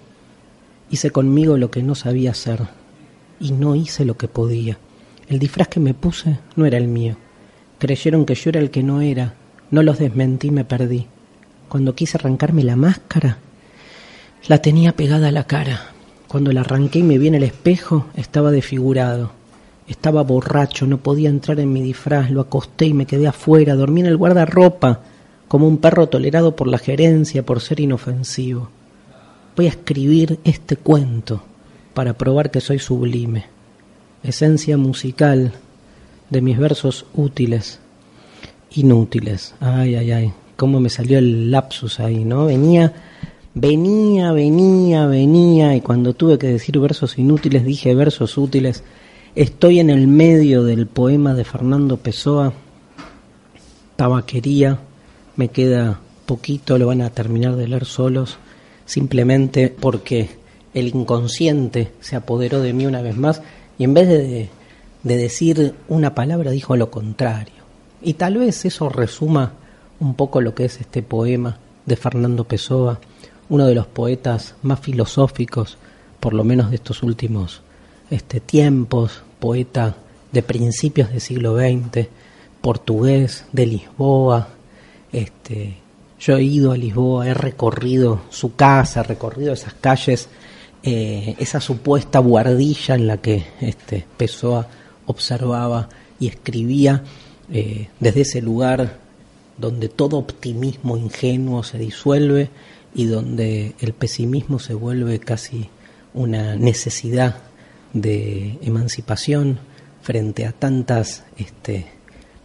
[0.94, 2.62] Hice conmigo lo que no sabía hacer
[3.40, 4.78] y no hice lo que podía.
[5.28, 7.18] El disfraz que me puse no era el mío.
[7.80, 9.34] Creyeron que yo era el que no era.
[9.72, 11.08] No los desmentí, me perdí
[11.74, 13.40] cuando quise arrancarme la máscara,
[14.48, 15.88] La tenía pegada a la cara.
[16.28, 19.32] Cuando la arranqué y me vi en el espejo, estaba desfigurado.
[19.88, 24.02] Estaba borracho, no podía entrar en mi disfraz, lo acosté y me quedé afuera, dormí
[24.02, 25.00] en el guardarropa,
[25.48, 28.70] como un perro tolerado por la gerencia por ser inofensivo.
[29.56, 31.44] Voy a escribir este cuento
[31.94, 33.46] para probar que soy sublime.
[34.24, 35.54] Esencia musical
[36.30, 37.80] de mis versos útiles,
[38.72, 39.54] inútiles.
[39.60, 42.46] Ay, ay, ay, cómo me salió el lapsus ahí, ¿no?
[42.46, 42.94] Venía,
[43.54, 48.84] venía, venía, venía, y cuando tuve que decir versos inútiles, dije versos útiles.
[49.36, 52.54] Estoy en el medio del poema de Fernando Pessoa,
[53.98, 54.80] Tabaquería,
[55.36, 58.38] me queda poquito, lo van a terminar de leer solos,
[58.86, 60.30] simplemente porque
[60.74, 63.42] el inconsciente se apoderó de mí una vez más
[63.78, 64.50] y en vez de,
[65.04, 67.54] de decir una palabra dijo lo contrario.
[68.02, 69.54] Y tal vez eso resuma
[70.00, 73.00] un poco lo que es este poema de Fernando Pessoa,
[73.50, 75.78] uno de los poetas más filosóficos,
[76.20, 77.62] por lo menos de estos últimos
[78.10, 79.96] este, tiempos, poeta
[80.32, 82.08] de principios del siglo XX,
[82.62, 84.50] portugués, de Lisboa.
[85.12, 85.83] Este,
[86.24, 90.30] yo he ido a Lisboa, he recorrido su casa, he recorrido esas calles,
[90.82, 94.68] eh, esa supuesta buhardilla en la que este, Pessoa
[95.06, 95.90] observaba
[96.22, 97.04] y escribía
[97.52, 99.00] eh, desde ese lugar
[99.58, 102.50] donde todo optimismo ingenuo se disuelve
[102.96, 105.70] y donde el pesimismo se vuelve casi
[106.14, 107.36] una necesidad
[107.92, 109.60] de emancipación
[110.02, 111.88] frente a tantas este,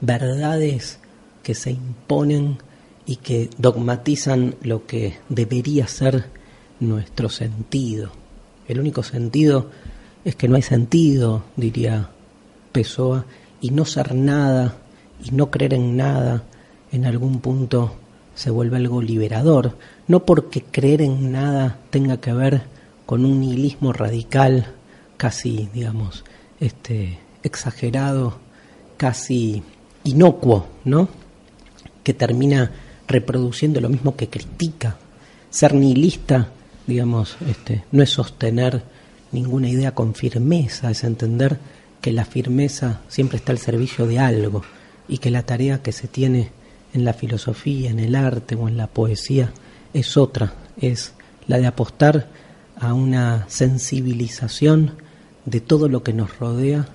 [0.00, 0.98] verdades
[1.44, 2.58] que se imponen
[3.08, 6.26] y que dogmatizan lo que debería ser
[6.78, 8.10] nuestro sentido.
[8.68, 9.70] El único sentido
[10.26, 12.10] es que no hay sentido, diría
[12.70, 13.24] Pessoa,
[13.62, 14.76] y no ser nada
[15.24, 16.44] y no creer en nada
[16.92, 17.96] en algún punto
[18.34, 22.62] se vuelve algo liberador, no porque creer en nada tenga que ver
[23.06, 24.74] con un nihilismo radical,
[25.16, 26.24] casi, digamos,
[26.60, 28.38] este, exagerado,
[28.98, 29.62] casi
[30.04, 31.08] inocuo, ¿no?
[32.04, 32.70] Que termina
[33.08, 34.96] reproduciendo lo mismo que critica.
[35.50, 36.48] Ser nihilista,
[36.86, 38.82] digamos, este, no es sostener
[39.32, 41.58] ninguna idea con firmeza, es entender
[42.00, 44.62] que la firmeza siempre está al servicio de algo
[45.08, 46.50] y que la tarea que se tiene
[46.94, 49.52] en la filosofía, en el arte o en la poesía
[49.92, 51.14] es otra, es
[51.46, 52.28] la de apostar
[52.76, 54.92] a una sensibilización
[55.44, 56.88] de todo lo que nos rodea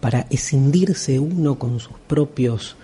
[0.00, 2.76] para escindirse uno con sus propios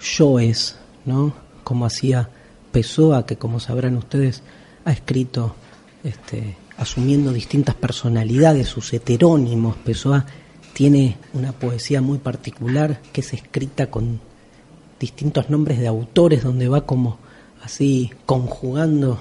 [0.00, 1.34] yoes, ¿no?
[1.62, 2.28] Como hacía
[2.74, 4.42] Pessoa, que como sabrán ustedes
[4.84, 5.54] ha escrito
[6.02, 9.76] este, asumiendo distintas personalidades, sus heterónimos.
[9.76, 10.26] Pessoa
[10.72, 14.18] tiene una poesía muy particular que es escrita con
[14.98, 17.18] distintos nombres de autores donde va como
[17.62, 19.20] así conjugando,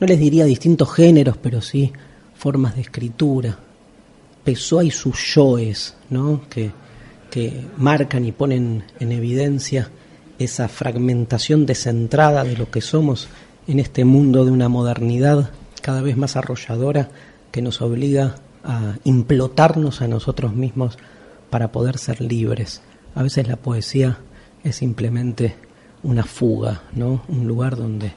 [0.00, 1.92] no les diría distintos géneros, pero sí
[2.34, 3.58] formas de escritura.
[4.42, 6.48] Pessoa y sus yoes, ¿no?
[6.48, 6.70] que,
[7.30, 9.90] que marcan y ponen en evidencia
[10.40, 13.28] esa fragmentación descentrada de lo que somos
[13.68, 15.50] en este mundo de una modernidad
[15.82, 17.10] cada vez más arrolladora
[17.52, 20.98] que nos obliga a implotarnos a nosotros mismos
[21.50, 22.80] para poder ser libres.
[23.14, 24.18] A veces la poesía
[24.64, 25.56] es simplemente
[26.02, 27.22] una fuga, ¿no?
[27.28, 28.12] Un lugar donde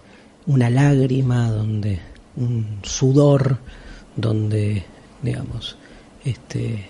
[0.47, 1.99] una lágrima, donde
[2.37, 3.57] un sudor,
[4.15, 4.85] donde,
[5.21, 5.77] digamos,
[6.23, 6.85] este,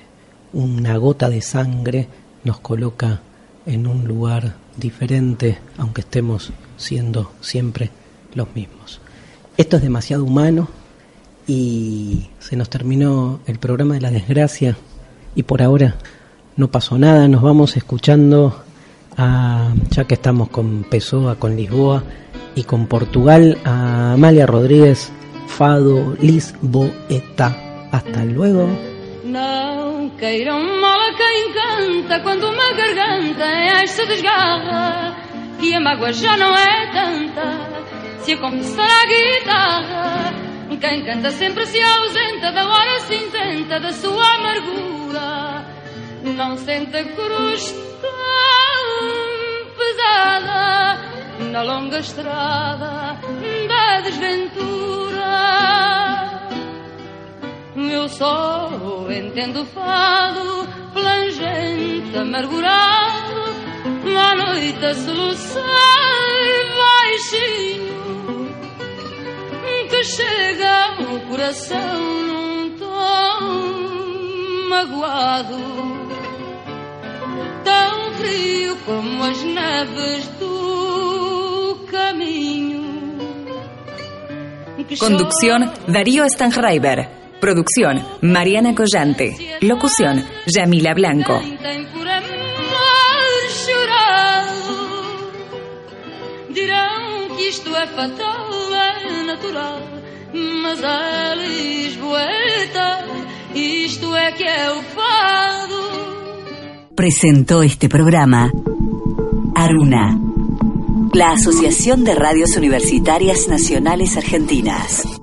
[0.53, 2.07] una gota de sangre
[2.43, 3.21] nos coloca
[3.65, 7.91] en un lugar diferente, aunque estemos siendo siempre
[8.33, 8.99] los mismos.
[9.57, 10.67] Esto es demasiado humano
[11.47, 14.77] y se nos terminó el programa de la desgracia
[15.35, 15.95] y por ahora
[16.55, 18.63] no pasó nada, nos vamos escuchando
[19.17, 22.03] a, ya que estamos con Pessoa, con Lisboa
[22.55, 25.11] y con Portugal, a Amalia Rodríguez,
[25.47, 27.55] Fado, Lisboeta.
[27.91, 28.67] Hasta luego.
[33.87, 35.15] Se desgarra
[35.59, 37.73] que a mágoa já não é tanta
[38.23, 40.33] se a confessar à guitarra.
[40.79, 45.65] Quem canta sempre se ausenta da hora cinzenta da sua amargura.
[46.23, 47.71] Não sente a cruz
[48.01, 48.83] tão
[49.77, 50.99] pesada
[51.51, 53.17] na longa estrada
[53.69, 54.93] da desventura.
[57.75, 58.69] Eu só
[59.09, 63.42] entendo fado, plangente, amargurado,
[64.05, 65.63] à noite a soluçar
[66.77, 68.53] baixinho,
[69.89, 73.39] que chega ao coração num tom
[74.69, 75.57] magoado,
[77.63, 82.83] tão frio como as neves do caminho
[84.99, 87.07] Conducción Darío Stanghreiber.
[87.39, 89.57] Producción Mariana Collante.
[89.61, 91.41] Locución Yamila Blanco.
[96.53, 99.81] Dirão que isto é fatal, é natural.
[100.61, 103.05] Mas a Lisboeta,
[103.55, 105.73] isto é que é o fado.
[106.95, 108.51] Presentó este programa
[109.55, 110.15] Aruna,
[111.13, 115.22] la Asociación de Radios Universitarias Nacionales Argentinas.